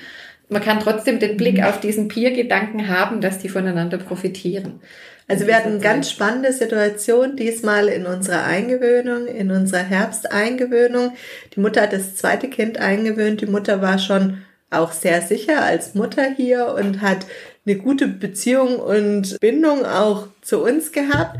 [0.54, 1.64] man kann trotzdem den Blick mhm.
[1.64, 4.80] auf diesen Peer-Gedanken haben, dass die voneinander profitieren.
[5.28, 11.14] Also wir hatten eine ganz spannende Situation diesmal in unserer Eingewöhnung, in unserer Herbsteingewöhnung.
[11.56, 13.42] Die Mutter hat das zweite Kind eingewöhnt.
[13.42, 17.26] Die Mutter war schon auch sehr sicher als Mutter hier und hat
[17.66, 21.40] eine gute Beziehung und Bindung auch zu uns gehabt.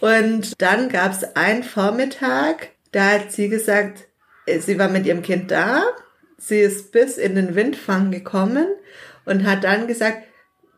[0.00, 4.08] Und dann gab es einen Vormittag, da hat sie gesagt,
[4.46, 5.84] sie war mit ihrem Kind da
[6.40, 8.66] Sie ist bis in den Windfang gekommen
[9.26, 10.22] und hat dann gesagt,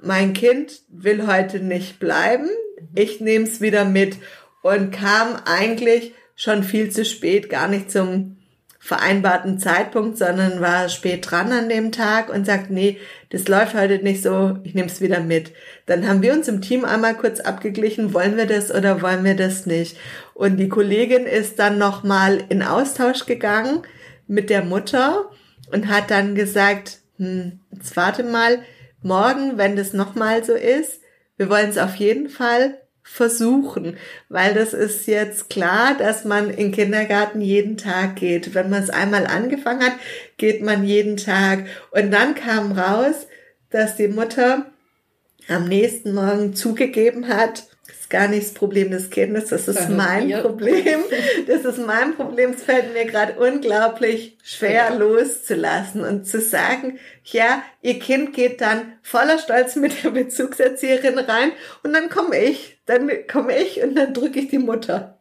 [0.00, 2.48] mein Kind will heute nicht bleiben,
[2.96, 4.16] ich nehme es wieder mit
[4.62, 8.38] und kam eigentlich schon viel zu spät, gar nicht zum
[8.80, 12.98] vereinbarten Zeitpunkt, sondern war spät dran an dem Tag und sagt, nee,
[13.30, 15.52] das läuft heute nicht so, ich nehme es wieder mit.
[15.86, 19.36] Dann haben wir uns im Team einmal kurz abgeglichen, wollen wir das oder wollen wir
[19.36, 19.96] das nicht.
[20.34, 23.82] Und die Kollegin ist dann nochmal in Austausch gegangen
[24.26, 25.30] mit der Mutter
[25.72, 28.62] und hat dann gesagt, hm, jetzt warte mal,
[29.02, 31.00] morgen, wenn das nochmal so ist,
[31.36, 33.96] wir wollen es auf jeden Fall versuchen,
[34.28, 38.54] weil das ist jetzt klar, dass man in Kindergarten jeden Tag geht.
[38.54, 39.94] Wenn man es einmal angefangen hat,
[40.36, 41.66] geht man jeden Tag.
[41.90, 43.26] Und dann kam raus,
[43.70, 44.66] dass die Mutter
[45.48, 47.64] am nächsten Morgen zugegeben hat,
[48.12, 51.00] gar nicht das Problem des Kindes, das ist mein Problem.
[51.46, 52.50] Das ist mein Problem.
[52.50, 54.94] Es fällt mir gerade unglaublich schwer ja.
[54.94, 61.52] loszulassen und zu sagen, ja, ihr Kind geht dann voller Stolz mit der Bezugserzieherin rein
[61.82, 65.18] und dann komme ich, dann komme ich und dann drücke ich die Mutter.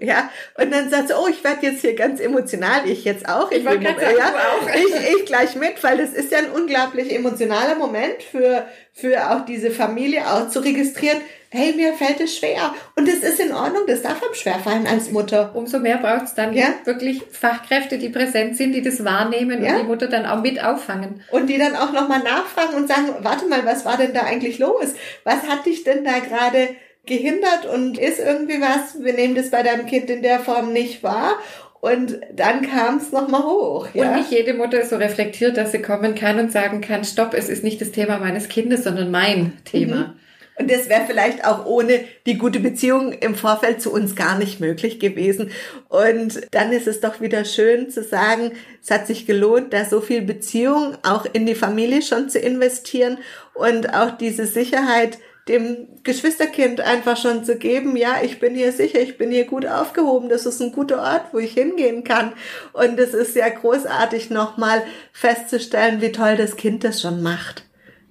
[0.00, 3.50] Ja, und dann sagt sie, oh, ich werde jetzt hier ganz emotional, ich jetzt auch.
[3.50, 4.68] Ich, ich, will, sagen, ja, auch.
[4.74, 9.44] ich, ich gleich mit, weil das ist ja ein unglaublich emotionaler Moment für, für auch
[9.44, 11.20] diese Familie auch zu registrieren,
[11.50, 12.74] hey, mir fällt es schwer.
[12.94, 15.52] Und es ist in Ordnung, das darf einem schwerfallen als Mutter.
[15.54, 16.74] Umso mehr braucht es dann ja?
[16.84, 19.72] wirklich Fachkräfte, die präsent sind, die das wahrnehmen ja?
[19.72, 21.22] und die Mutter dann auch mit auffangen.
[21.30, 24.58] Und die dann auch nochmal nachfragen und sagen, warte mal, was war denn da eigentlich
[24.58, 24.94] los?
[25.24, 26.68] Was hat dich denn da gerade
[27.08, 31.02] gehindert und ist irgendwie was, wir nehmen das bei deinem Kind in der Form nicht
[31.02, 31.38] wahr.
[31.80, 33.88] Und dann kam es nochmal hoch.
[33.94, 34.08] Ja?
[34.08, 37.34] Und nicht jede Mutter ist so reflektiert, dass sie kommen kann und sagen kann, stopp,
[37.34, 39.96] es ist nicht das Thema meines Kindes, sondern mein Thema.
[39.96, 40.12] Mhm.
[40.58, 44.58] Und das wäre vielleicht auch ohne die gute Beziehung im Vorfeld zu uns gar nicht
[44.58, 45.52] möglich gewesen.
[45.88, 48.50] Und dann ist es doch wieder schön zu sagen,
[48.82, 53.18] es hat sich gelohnt, da so viel Beziehung auch in die Familie schon zu investieren
[53.54, 59.00] und auch diese Sicherheit dem Geschwisterkind einfach schon zu geben, ja, ich bin hier sicher,
[59.00, 62.32] ich bin hier gut aufgehoben, das ist ein guter Ort, wo ich hingehen kann.
[62.72, 64.82] Und es ist sehr großartig nochmal
[65.12, 67.64] festzustellen, wie toll das Kind das schon macht.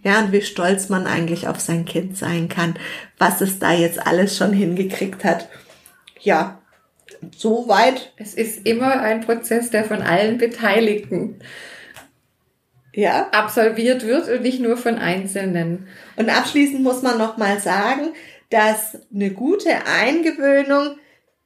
[0.03, 2.75] Ja, und wie stolz man eigentlich auf sein Kind sein kann,
[3.17, 5.49] was es da jetzt alles schon hingekriegt hat.
[6.19, 6.61] Ja,
[7.35, 8.13] soweit.
[8.17, 11.39] Es ist immer ein Prozess, der von allen Beteiligten
[12.97, 13.29] ja.
[13.31, 15.87] absolviert wird und nicht nur von Einzelnen.
[16.15, 18.09] Und abschließend muss man noch mal sagen,
[18.49, 20.97] dass eine gute Eingewöhnung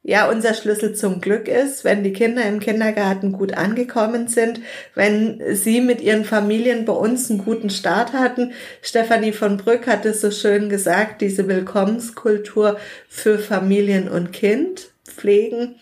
[0.04, 4.62] ja unser Schlüssel zum Glück ist, wenn die Kinder im Kindergarten gut angekommen sind,
[4.96, 8.54] wenn sie mit ihren Familien bei uns einen guten Start hatten.
[8.82, 12.78] Stefanie von Brück hat es so schön gesagt, diese Willkommenskultur
[13.10, 15.76] für Familien und Kind pflegen.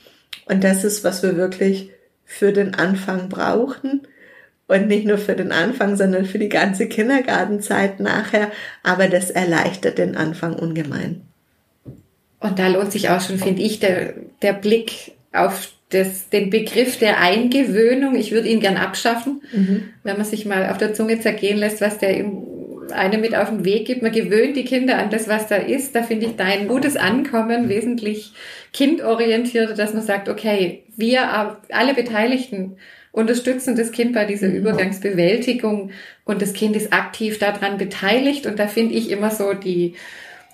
[0.45, 1.91] Und das ist, was wir wirklich
[2.25, 4.07] für den Anfang brauchen.
[4.69, 8.51] Und nicht nur für den Anfang, sondern für die ganze Kindergartenzeit nachher.
[8.83, 11.23] Aber das erleichtert den Anfang ungemein.
[12.39, 14.13] Und da lohnt sich auch schon, finde ich, der,
[14.43, 18.15] der Blick auf das, den Begriff der Eingewöhnung.
[18.15, 19.85] Ich würde ihn gern abschaffen, mhm.
[20.03, 22.23] wenn man sich mal auf der Zunge zergehen lässt, was der
[22.91, 24.03] einem mit auf den Weg gibt.
[24.03, 25.95] Man gewöhnt die Kinder an das, was da ist.
[25.95, 28.33] Da finde ich dein gutes Ankommen wesentlich
[28.71, 32.77] kindorientierter, dass man sagt, okay, wir alle Beteiligten
[33.11, 35.91] unterstützen das Kind bei dieser Übergangsbewältigung
[36.25, 39.95] und das Kind ist aktiv daran beteiligt und da finde ich immer so die,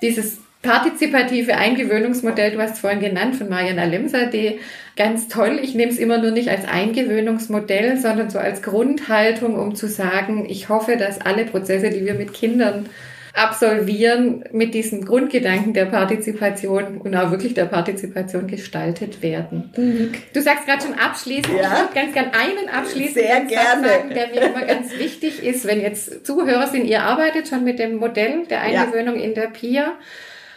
[0.01, 4.57] dieses partizipative Eingewöhnungsmodell, du hast es vorhin genannt, von Marian Alemsade,
[4.95, 5.59] ganz toll.
[5.61, 10.47] Ich nehme es immer nur nicht als Eingewöhnungsmodell, sondern so als Grundhaltung, um zu sagen,
[10.49, 12.87] ich hoffe, dass alle Prozesse, die wir mit Kindern
[13.35, 19.71] absolvieren, mit diesem Grundgedanken der Partizipation und auch wirklich der Partizipation gestaltet werden.
[19.75, 20.13] Mhm.
[20.33, 21.61] Du sagst gerade schon abschließend, ja.
[21.61, 23.87] ich würde ganz gerne einen abschließend Sehr gerne.
[23.87, 27.77] sagen, der mir immer ganz wichtig ist, wenn jetzt Zuhörer sind, ihr arbeitet schon mit
[27.77, 29.25] dem Modell der Eingewöhnung ja.
[29.25, 29.93] in der PIA.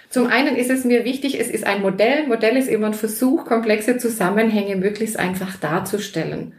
[0.09, 2.27] Zum einen ist es mir wichtig, es ist ein Modell.
[2.29, 6.55] Modell ist immer ein Versuch, komplexe Zusammenhänge möglichst einfach darzustellen.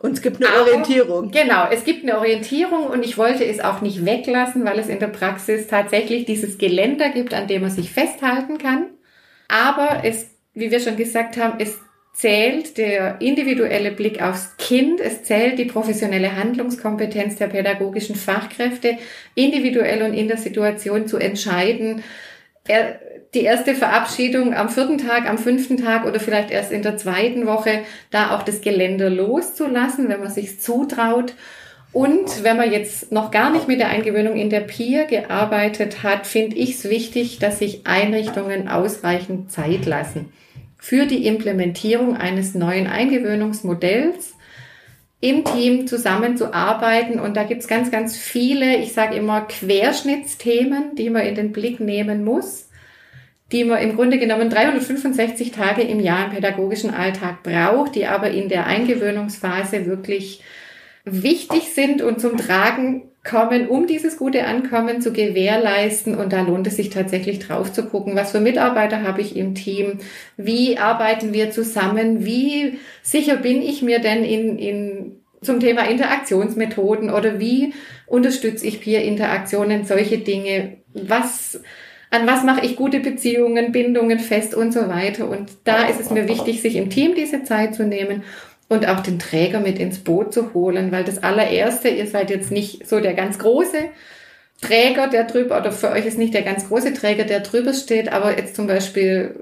[0.00, 1.30] Und es gibt eine Aber, Orientierung.
[1.30, 5.00] Genau, es gibt eine Orientierung und ich wollte es auch nicht weglassen, weil es in
[5.00, 8.86] der Praxis tatsächlich dieses Geländer gibt, an dem man sich festhalten kann.
[9.48, 11.78] Aber es, wie wir schon gesagt haben, es
[12.12, 18.98] zählt der individuelle Blick aufs Kind, es zählt die professionelle Handlungskompetenz der pädagogischen Fachkräfte,
[19.34, 22.02] individuell und in der Situation zu entscheiden,
[22.66, 23.00] er,
[23.34, 27.46] die erste Verabschiedung am vierten Tag, am fünften Tag oder vielleicht erst in der zweiten
[27.46, 31.34] Woche, da auch das Geländer loszulassen, wenn man sich zutraut.
[31.92, 36.26] Und wenn man jetzt noch gar nicht mit der Eingewöhnung in der Peer gearbeitet hat,
[36.26, 40.32] finde ich es wichtig, dass sich Einrichtungen ausreichend Zeit lassen
[40.78, 44.34] für die Implementierung eines neuen Eingewöhnungsmodells
[45.20, 47.18] im Team zusammenzuarbeiten.
[47.18, 51.80] Und da gibt's ganz, ganz viele, ich sage immer, Querschnittsthemen, die man in den Blick
[51.80, 52.67] nehmen muss,
[53.52, 58.30] die man im Grunde genommen 365 Tage im Jahr im pädagogischen Alltag braucht, die aber
[58.30, 60.42] in der Eingewöhnungsphase wirklich
[61.04, 66.14] wichtig sind und zum Tragen kommen, um dieses gute Ankommen zu gewährleisten.
[66.14, 69.54] Und da lohnt es sich tatsächlich drauf zu gucken, was für Mitarbeiter habe ich im
[69.54, 69.98] Team,
[70.36, 77.10] wie arbeiten wir zusammen, wie sicher bin ich mir denn in, in zum Thema Interaktionsmethoden?
[77.10, 77.74] Oder wie
[78.06, 81.60] unterstütze ich Peer-Interaktionen, solche Dinge, was
[82.10, 85.28] an was mache ich gute Beziehungen, Bindungen fest und so weiter.
[85.28, 88.22] Und da ist es mir wichtig, sich im Team diese Zeit zu nehmen
[88.68, 92.50] und auch den Träger mit ins Boot zu holen, weil das allererste, ihr seid jetzt
[92.50, 93.78] nicht so der ganz große
[94.60, 98.12] Träger, der drüber, oder für euch ist nicht der ganz große Träger, der drüber steht,
[98.12, 99.34] aber jetzt zum Beispiel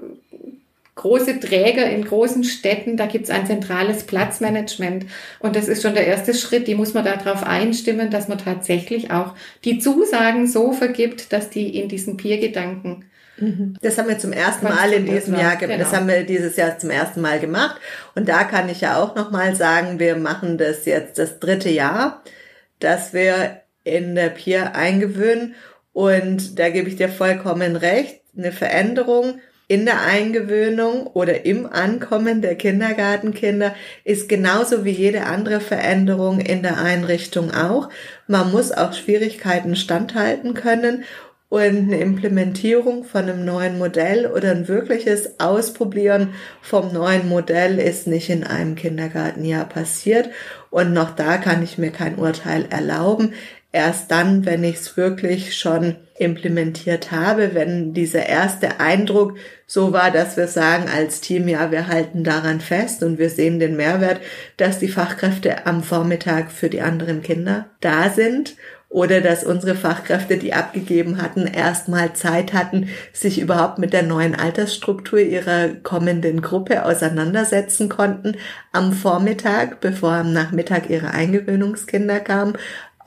[0.97, 5.05] große Träger in großen Städten, da gibt's ein zentrales Platzmanagement.
[5.39, 9.11] Und das ist schon der erste Schritt, die muss man darauf einstimmen, dass man tatsächlich
[9.11, 9.33] auch
[9.63, 13.05] die Zusagen so vergibt, dass die in diesen Peer-Gedanken
[13.39, 13.75] Mhm.
[13.81, 15.77] Das haben wir zum ersten Mal in diesem Jahr gemacht.
[15.77, 15.83] Genau.
[15.89, 17.79] Das haben wir dieses Jahr zum ersten Mal gemacht.
[18.15, 22.23] Und da kann ich ja auch nochmal sagen, wir machen das jetzt das dritte Jahr,
[22.79, 25.55] dass wir in der Peer eingewöhnen.
[25.93, 28.21] Und da gebe ich dir vollkommen recht.
[28.37, 35.59] Eine Veränderung in der Eingewöhnung oder im Ankommen der Kindergartenkinder ist genauso wie jede andere
[35.59, 37.89] Veränderung in der Einrichtung auch.
[38.27, 41.03] Man muss auch Schwierigkeiten standhalten können
[41.49, 48.05] und eine Implementierung von einem neuen Modell oder ein wirkliches Ausprobieren vom neuen Modell ist
[48.05, 50.29] nicht in einem Kindergartenjahr passiert.
[50.69, 53.33] Und noch da kann ich mir kein Urteil erlauben.
[53.77, 60.09] Erst dann, wenn ich es wirklich schon implementiert habe, wenn dieser erste Eindruck so war,
[60.09, 64.19] dass wir sagen als Team, ja, wir halten daran fest und wir sehen den Mehrwert,
[64.57, 68.55] dass die Fachkräfte am Vormittag für die anderen Kinder da sind
[68.89, 74.33] oder dass unsere Fachkräfte, die abgegeben hatten, erstmal Zeit hatten, sich überhaupt mit der neuen
[74.33, 78.37] Altersstruktur ihrer kommenden Gruppe auseinandersetzen konnten
[78.71, 82.57] am Vormittag, bevor am Nachmittag ihre Eingewöhnungskinder kamen.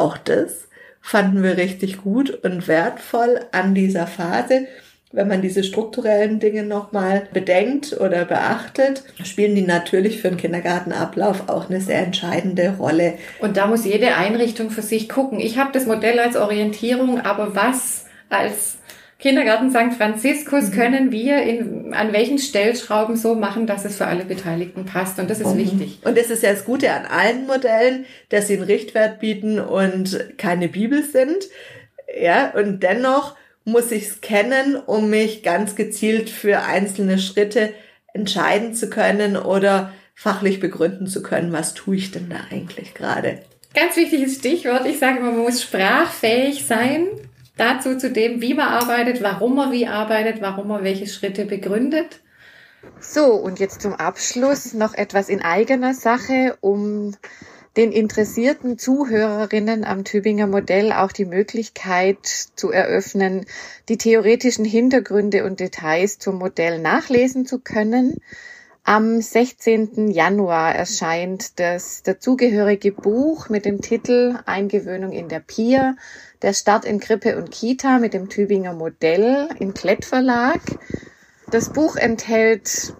[0.00, 0.68] Auch das
[1.00, 4.66] fanden wir richtig gut und wertvoll an dieser Phase
[5.12, 11.48] wenn man diese strukturellen Dinge nochmal bedenkt oder beachtet, spielen die natürlich für den Kindergartenablauf
[11.48, 13.14] auch eine sehr entscheidende Rolle.
[13.40, 15.40] Und da muss jede Einrichtung für sich gucken.
[15.40, 18.78] Ich habe das Modell als Orientierung, aber was als
[19.20, 19.94] Kindergarten St.
[19.96, 20.72] Franziskus mhm.
[20.72, 25.18] können wir in, an welchen Stellschrauben so machen, dass es für alle Beteiligten passt.
[25.18, 25.58] Und das ist mhm.
[25.58, 25.98] wichtig.
[26.04, 30.38] Und das ist ja das Gute an allen Modellen, dass sie einen Richtwert bieten und
[30.38, 31.48] keine Bibel sind.
[32.20, 37.74] Ja, und dennoch muss ich es kennen, um mich ganz gezielt für einzelne Schritte
[38.14, 43.42] entscheiden zu können oder fachlich begründen zu können, was tue ich denn da eigentlich gerade.
[43.74, 44.86] Ganz wichtiges Stichwort.
[44.86, 47.06] Ich sage immer, man muss sprachfähig sein.
[47.60, 52.22] Dazu zu dem, wie man arbeitet, warum man wie arbeitet, warum man welche Schritte begründet.
[53.00, 57.14] So, und jetzt zum Abschluss noch etwas in eigener Sache, um
[57.76, 63.44] den interessierten Zuhörerinnen am Tübinger Modell auch die Möglichkeit zu eröffnen,
[63.90, 68.22] die theoretischen Hintergründe und Details zum Modell nachlesen zu können.
[68.84, 70.10] Am 16.
[70.10, 75.96] Januar erscheint das dazugehörige Buch mit dem Titel Eingewöhnung in der PIR,
[76.42, 80.60] der Start in Krippe und Kita mit dem Tübinger Modell im Klett Verlag.
[81.50, 82.94] Das Buch enthält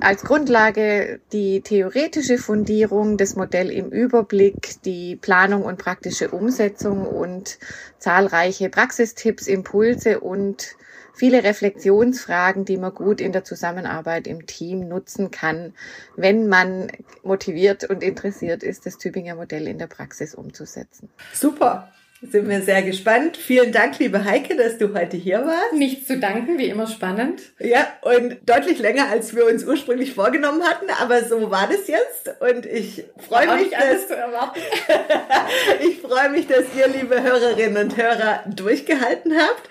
[0.00, 7.58] als Grundlage die theoretische Fundierung, das Modell im Überblick, die Planung und praktische Umsetzung und
[7.98, 10.76] zahlreiche Praxistipps, Impulse und
[11.12, 15.74] viele Reflexionsfragen, die man gut in der Zusammenarbeit im Team nutzen kann,
[16.16, 16.90] wenn man
[17.22, 21.10] motiviert und interessiert ist, das Tübinger Modell in der Praxis umzusetzen.
[21.34, 21.92] Super.
[22.22, 23.38] Sind wir sehr gespannt.
[23.38, 25.72] Vielen Dank, liebe Heike, dass du heute hier warst.
[25.72, 27.40] Nichts zu danken, wie immer spannend.
[27.58, 32.30] Ja, und deutlich länger, als wir uns ursprünglich vorgenommen hatten, aber so war das jetzt.
[32.40, 34.04] Und ich freue mich, dass,
[35.88, 39.70] ich freue mich, dass ihr, liebe Hörerinnen und Hörer, durchgehalten habt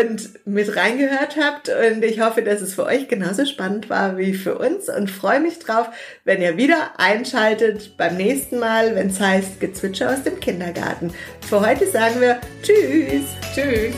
[0.00, 1.68] und mit reingehört habt.
[1.68, 5.40] Und ich hoffe, dass es für euch genauso spannend war wie für uns und freue
[5.40, 5.88] mich drauf,
[6.24, 11.12] wenn ihr wieder einschaltet beim nächsten Mal, wenn es heißt Gezwitscher aus dem Kindergarten.
[11.48, 13.24] Für heute sagen wir Tschüss.
[13.54, 13.94] Tschüss.